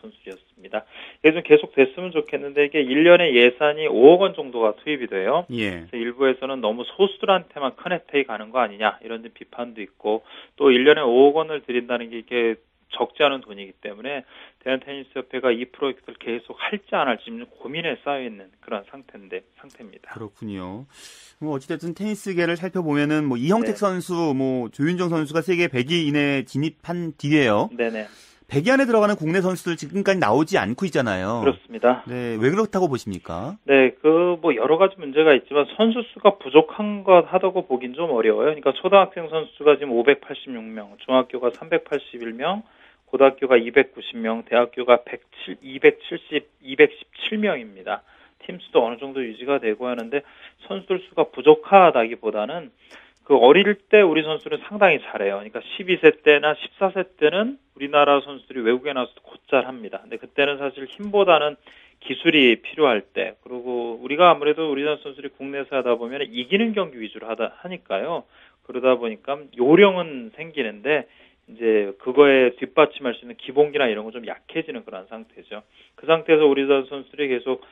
이게 1.26 1.32
좀 1.32 1.42
계속 1.44 1.74
됐으면 1.74 2.12
좋겠는데 2.12 2.66
이게 2.66 2.84
1년에 2.84 3.34
예산이 3.34 3.88
5억 3.88 4.20
원 4.20 4.34
정도가 4.36 4.76
투입이 4.84 5.08
돼요. 5.08 5.46
예. 5.52 5.86
일부에서는 5.92 6.62
너무 6.62 6.84
소수들한테만 6.84 7.76
큰 7.76 7.92
혜택이 7.94 8.26
가는 8.26 8.52
거 8.52 8.60
아니냐 8.60 9.00
이런 9.04 9.24
비판도 9.34 9.82
있고 9.82 10.24
또 10.56 10.70
1년에 10.70 10.98
5억 10.98 11.34
원을 11.34 11.62
드린다는 11.62 12.10
게 12.10 12.20
이게 12.20 12.56
적지 12.90 13.24
않은 13.24 13.42
돈이기 13.42 13.74
때문에 13.82 14.24
대한테니스협회가 14.64 15.52
이 15.52 15.66
프로젝트를 15.66 16.16
계속 16.20 16.56
할지 16.60 16.88
안 16.92 17.08
할지 17.08 17.26
고민에 17.60 17.98
쌓여 18.04 18.24
있는 18.24 18.50
그런 18.62 18.84
상태인데 18.90 19.44
상태입니다. 19.60 20.12
그렇군요. 20.12 20.86
뭐 21.40 21.54
어찌됐든 21.56 21.94
테니스계를 21.94 22.56
살펴보면은 22.58 23.26
뭐 23.26 23.38
이형택 23.38 23.76
네. 23.76 23.78
선수, 23.78 24.34
뭐 24.36 24.70
조윤정 24.70 25.10
선수가 25.10 25.42
세계 25.42 25.68
100위 25.68 26.08
이내 26.08 26.46
진입한 26.46 27.14
뒤에요. 27.18 27.70
네네 27.76 28.08
100위 28.48 28.70
안에 28.70 28.86
들어가는 28.86 29.16
국내 29.16 29.42
선수들 29.42 29.76
지금까지 29.76 30.20
나오지 30.20 30.58
않고 30.58 30.86
있잖아요. 30.86 31.42
그렇습니다. 31.42 32.04
네, 32.08 32.38
왜 32.40 32.50
그렇다고 32.50 32.88
보십니까? 32.88 33.58
네, 33.66 33.92
그 34.02 34.26
뭐 34.46 34.56
여러 34.56 34.78
가지 34.78 34.96
문제가 35.00 35.34
있지만 35.34 35.66
선수 35.76 36.04
수가 36.14 36.38
부족한 36.38 37.04
것 37.04 37.26
하다고 37.34 37.66
보긴 37.66 37.96
좀 37.96 38.12
어려워요. 38.12 38.46
그러니까 38.46 38.74
초등학생 38.74 39.28
선수 39.30 39.52
수가 39.56 39.78
지금 39.78 39.94
586명, 39.94 41.00
중학교가 41.00 41.50
381명, 41.50 42.62
고등학교가 43.08 43.58
290명, 43.58 44.46
대학교가 44.46 45.04
107, 45.04 45.58
270, 45.62 46.48
217명입니다. 46.64 48.02
팀 48.46 48.60
수도 48.60 48.86
어느 48.86 48.98
정도 48.98 49.24
유지가 49.26 49.58
되고 49.58 49.88
하는데 49.88 50.22
선수들 50.68 51.04
수가 51.10 51.30
부족하다기보다는 51.30 52.70
그 53.26 53.36
어릴 53.36 53.74
때 53.90 54.02
우리 54.02 54.22
선수는 54.22 54.60
상당히 54.70 55.00
잘해요. 55.02 55.36
그러니까 55.36 55.60
12세 55.60 56.24
때나 56.24 56.54
14세 56.54 57.18
때는 57.18 57.58
우리나라 57.76 58.22
선수들이 58.22 58.62
외국에 58.62 58.94
나와서 58.94 59.12
곧잘 59.24 59.66
합니다. 59.66 60.00
근데 60.02 60.18
그때는 60.18 60.60
사실 60.60 60.86
힘보다는 60.86 61.56
기술이 62.02 62.62
필요할 62.62 63.02
때 63.02 63.36
그리고 63.42 64.00
우리가 64.02 64.30
아무래도 64.30 64.72
우리나라 64.72 64.98
선수들이 64.98 65.30
국내에서 65.30 65.76
하다 65.78 65.96
보면 65.96 66.22
이기는 66.32 66.74
경기 66.74 67.02
위주로 67.02 67.28
하다 67.28 67.56
하니까요. 67.58 68.26
그러다 68.64 68.96
보니까 68.96 69.40
요령은 69.58 70.34
생기는데 70.36 71.08
이제 71.48 71.94
그거에 72.00 72.52
뒷받침할 72.58 73.16
수 73.16 73.22
있는 73.22 73.36
기본기나 73.38 73.88
이런 73.88 74.04
건좀 74.04 74.28
약해지는 74.28 74.86
그런 74.86 75.08
상태죠. 75.08 75.64
그 75.96 76.06
상태에서 76.06 76.46
우리나라 76.46 76.84
선수들이 76.86 77.28
계속 77.30 77.64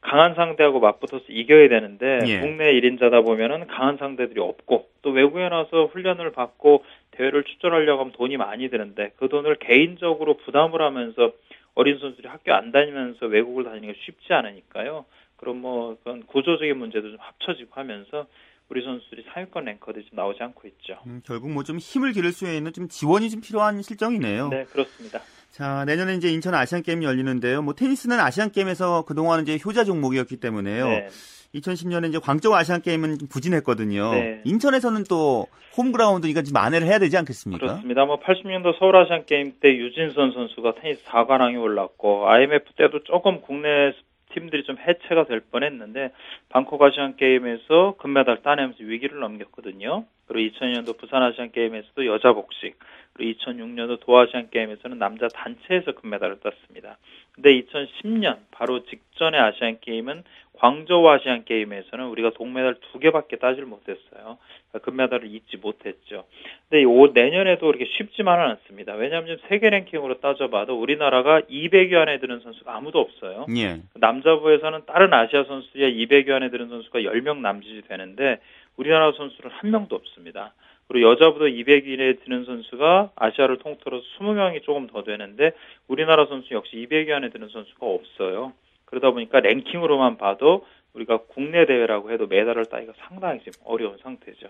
강한 0.00 0.34
상대하고 0.34 0.80
맞붙어서 0.80 1.24
이겨야 1.28 1.68
되는데 1.68 2.20
예. 2.26 2.40
국내 2.40 2.72
1인자다 2.74 3.24
보면은 3.24 3.66
강한 3.66 3.96
상대들이 3.96 4.40
없고 4.40 4.88
또 5.02 5.10
외국에 5.10 5.48
나서 5.48 5.86
훈련을 5.86 6.32
받고 6.32 6.84
대회를 7.12 7.44
출전하려고 7.44 8.00
하면 8.00 8.12
돈이 8.12 8.36
많이 8.36 8.70
드는데 8.70 9.12
그 9.16 9.28
돈을 9.28 9.56
개인적으로 9.56 10.36
부담을 10.38 10.80
하면서 10.82 11.32
어린 11.74 11.98
선수들이 11.98 12.28
학교 12.28 12.52
안 12.54 12.70
다니면서 12.72 13.26
외국을 13.26 13.64
다니는 13.64 13.92
게 13.92 13.98
쉽지 14.04 14.32
않으니까요. 14.32 15.04
그럼 15.36 15.60
뭐 15.60 15.96
그런 16.02 16.24
구조적인 16.26 16.76
문제도 16.76 17.08
좀 17.08 17.16
합쳐지고 17.20 17.70
하면서 17.74 18.26
우리 18.68 18.82
선수들이 18.84 19.24
상위권 19.32 19.64
랭커들이 19.64 20.04
좀 20.06 20.16
나오지 20.16 20.42
않고 20.42 20.68
있죠. 20.68 20.98
음, 21.06 21.22
결국 21.24 21.50
뭐 21.50 21.62
좀 21.62 21.78
힘을 21.78 22.12
기를 22.12 22.32
수 22.32 22.46
있는 22.52 22.72
좀 22.72 22.88
지원이 22.88 23.30
좀 23.30 23.40
필요한 23.40 23.80
실정이네요. 23.82 24.48
네, 24.48 24.64
그렇습니다. 24.64 25.20
자, 25.50 25.84
내년에 25.86 26.14
이제 26.14 26.28
인천 26.30 26.54
아시안 26.54 26.82
게임이 26.82 27.04
열리는데요. 27.04 27.62
뭐 27.62 27.74
테니스는 27.74 28.20
아시안 28.20 28.52
게임에서 28.52 29.04
그동안 29.06 29.42
이제 29.42 29.58
효자 29.64 29.84
종목이었기 29.84 30.36
때문에요. 30.36 30.88
네. 30.88 31.08
2010년에 31.54 32.08
이제 32.10 32.18
광저우 32.18 32.54
아시안 32.54 32.82
게임은 32.82 33.18
좀 33.18 33.28
부진했거든요. 33.28 34.12
네. 34.12 34.42
인천에서는 34.44 35.04
또 35.08 35.46
홈그라운드 35.76 36.26
이거 36.26 36.42
좀 36.42 36.52
만회를 36.52 36.86
해야 36.86 36.98
되지 36.98 37.16
않겠습니까? 37.16 37.66
그렇습니다. 37.66 38.04
뭐 38.04 38.20
80년도 38.20 38.78
서울 38.78 38.96
아시안 38.96 39.24
게임 39.24 39.54
때 39.60 39.74
유진선 39.74 40.32
선수가 40.32 40.74
테니스 40.80 41.04
4관왕에 41.04 41.60
올랐고 41.60 42.28
IMF 42.28 42.72
때도 42.76 43.04
조금 43.04 43.40
국내 43.40 43.92
팀들이 44.34 44.64
좀 44.64 44.76
해체가 44.76 45.24
될 45.24 45.40
뻔했는데 45.40 46.12
방콕 46.50 46.82
아시안 46.82 47.16
게임에서 47.16 47.94
금메달 47.98 48.42
따내면서 48.42 48.78
위기를 48.80 49.20
넘겼거든요. 49.20 50.04
그리고 50.26 50.54
2000년도 50.54 50.98
부산 50.98 51.22
아시안 51.22 51.50
게임에서도 51.50 52.04
여자 52.06 52.34
복식, 52.34 52.78
그리고 53.18 53.38
2006년도 53.38 54.00
도아시안 54.00 54.48
게임에서는 54.50 54.98
남자 54.98 55.28
단체에서 55.28 55.92
금메달을 55.92 56.38
땄습니다. 56.40 56.96
근데 57.32 57.60
2010년 57.60 58.38
바로 58.50 58.84
직전의 58.84 59.40
아시안 59.40 59.78
게임은 59.80 60.22
광저우 60.54 61.06
아시안 61.08 61.44
게임에서는 61.44 62.06
우리가 62.06 62.30
동메달 62.30 62.76
두 62.90 62.98
개밖에 62.98 63.36
따질 63.36 63.64
못했어요. 63.64 64.38
그러니까 64.70 64.78
금메달을 64.82 65.32
잊지 65.32 65.58
못했죠. 65.58 66.24
근데 66.68 66.84
올 66.84 67.12
내년에도 67.14 67.66
그렇게 67.66 67.84
쉽지만은 67.84 68.44
않습니다. 68.50 68.94
왜냐하면 68.94 69.36
지금 69.36 69.48
세계 69.48 69.70
랭킹으로 69.70 70.20
따져봐도 70.20 70.80
우리나라가 70.80 71.40
200위 71.42 71.94
안에 71.94 72.18
드는 72.18 72.40
선수가 72.40 72.74
아무도 72.74 72.98
없어요. 72.98 73.46
예. 73.56 73.80
남자부에서는 73.94 74.80
다른 74.86 75.12
아시아 75.12 75.44
선수의 75.44 75.94
200위 75.94 76.30
안에 76.30 76.50
드는 76.50 76.68
선수가 76.68 77.00
10명 77.00 77.38
남짓이 77.38 77.82
되는데 77.82 78.40
우리나라 78.76 79.12
선수는 79.12 79.50
한 79.50 79.70
명도 79.70 79.94
없습니다. 79.94 80.54
그리고 80.88 81.10
여자부도 81.10 81.46
200위에 81.46 82.24
드는 82.24 82.44
선수가 82.44 83.10
아시아를 83.14 83.58
통틀어서 83.58 84.04
20명이 84.18 84.62
조금 84.62 84.86
더 84.86 85.02
되는데 85.02 85.52
우리나라 85.86 86.26
선수 86.26 86.54
역시 86.54 86.76
200위 86.76 87.10
안에 87.12 87.28
드는 87.28 87.48
선수가 87.48 87.86
없어요. 87.86 88.52
그러다 88.86 89.10
보니까 89.10 89.40
랭킹으로만 89.40 90.16
봐도 90.16 90.64
우리가 90.94 91.18
국내 91.28 91.66
대회라고 91.66 92.10
해도 92.10 92.26
메달을 92.26 92.64
따기가 92.66 92.94
상당히 92.96 93.40
지금 93.40 93.52
어려운 93.64 93.98
상태죠. 93.98 94.48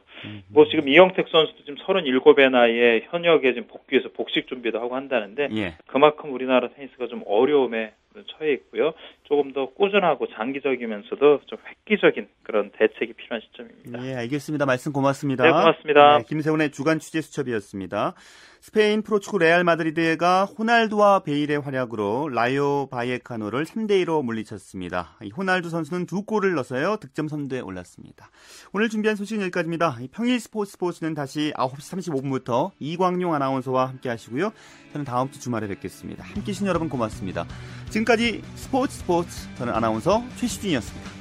뭐 0.48 0.66
지금 0.68 0.88
이영택 0.88 1.28
선수도 1.28 1.58
지금 1.64 1.74
37의 1.76 2.50
나이에 2.50 3.06
현역에 3.10 3.52
지금 3.54 3.66
복귀해서 3.68 4.08
복식 4.10 4.46
준비도 4.46 4.80
하고 4.80 4.94
한다는데 4.94 5.48
예. 5.56 5.74
그만큼 5.86 6.32
우리나라 6.32 6.68
테니스가 6.68 7.08
좀 7.08 7.22
어려움에 7.26 7.92
처해 8.26 8.52
있고요. 8.54 8.92
조금 9.24 9.52
더 9.52 9.70
꾸준하고 9.70 10.26
장기적이면서도 10.28 11.40
좀 11.46 11.58
획기적인 11.68 12.28
그런 12.42 12.70
대책이 12.70 13.12
필요한 13.12 13.42
시점입니다. 13.42 14.06
예, 14.06 14.14
알겠습니다. 14.14 14.64
말씀 14.66 14.92
고맙습니다. 14.92 15.44
네, 15.44 15.50
고맙습니다. 15.50 16.18
네, 16.18 16.24
김세훈의 16.26 16.70
주간 16.70 16.98
취재 16.98 17.20
수첩이었습니다. 17.20 18.14
스페인 18.60 19.02
프로축구 19.02 19.38
레알 19.38 19.62
마드리드가 19.62 20.46
호날두와 20.46 21.20
베일의 21.20 21.60
활약으로 21.60 22.28
라요 22.28 22.88
바예카노를 22.90 23.64
3대 23.64 24.04
2로 24.04 24.24
물리쳤습니다. 24.24 25.16
이 25.22 25.30
호날두 25.30 25.70
선수는 25.70 26.06
두 26.06 26.22
골을 26.24 26.54
넣어서요. 26.54 26.96
득점 26.96 27.28
선두에 27.28 27.60
올랐습니다. 27.60 28.30
오늘 28.72 28.88
준비한 28.88 29.14
소식은 29.14 29.42
여기까지입니다. 29.42 29.98
이 30.00 30.08
평일 30.08 30.40
스포츠 30.40 30.72
스포츠는 30.72 31.14
다시 31.14 31.52
9시 31.56 32.12
35분부터 32.12 32.72
이광용 32.80 33.32
아나운서와 33.32 33.88
함께 33.88 34.08
하시고요. 34.08 34.52
저는 34.92 35.04
다음 35.04 35.30
주 35.30 35.38
주말에 35.38 35.68
뵙겠습니다. 35.68 36.24
함께 36.24 36.40
해주신 36.40 36.66
여러분 36.66 36.88
고맙습니다. 36.88 37.46
지금까지 37.90 38.40
스포츠 38.56 38.96
스포츠 38.96 39.28
저는 39.58 39.74
아나운서 39.74 40.24
최시준이었습니다. 40.38 41.17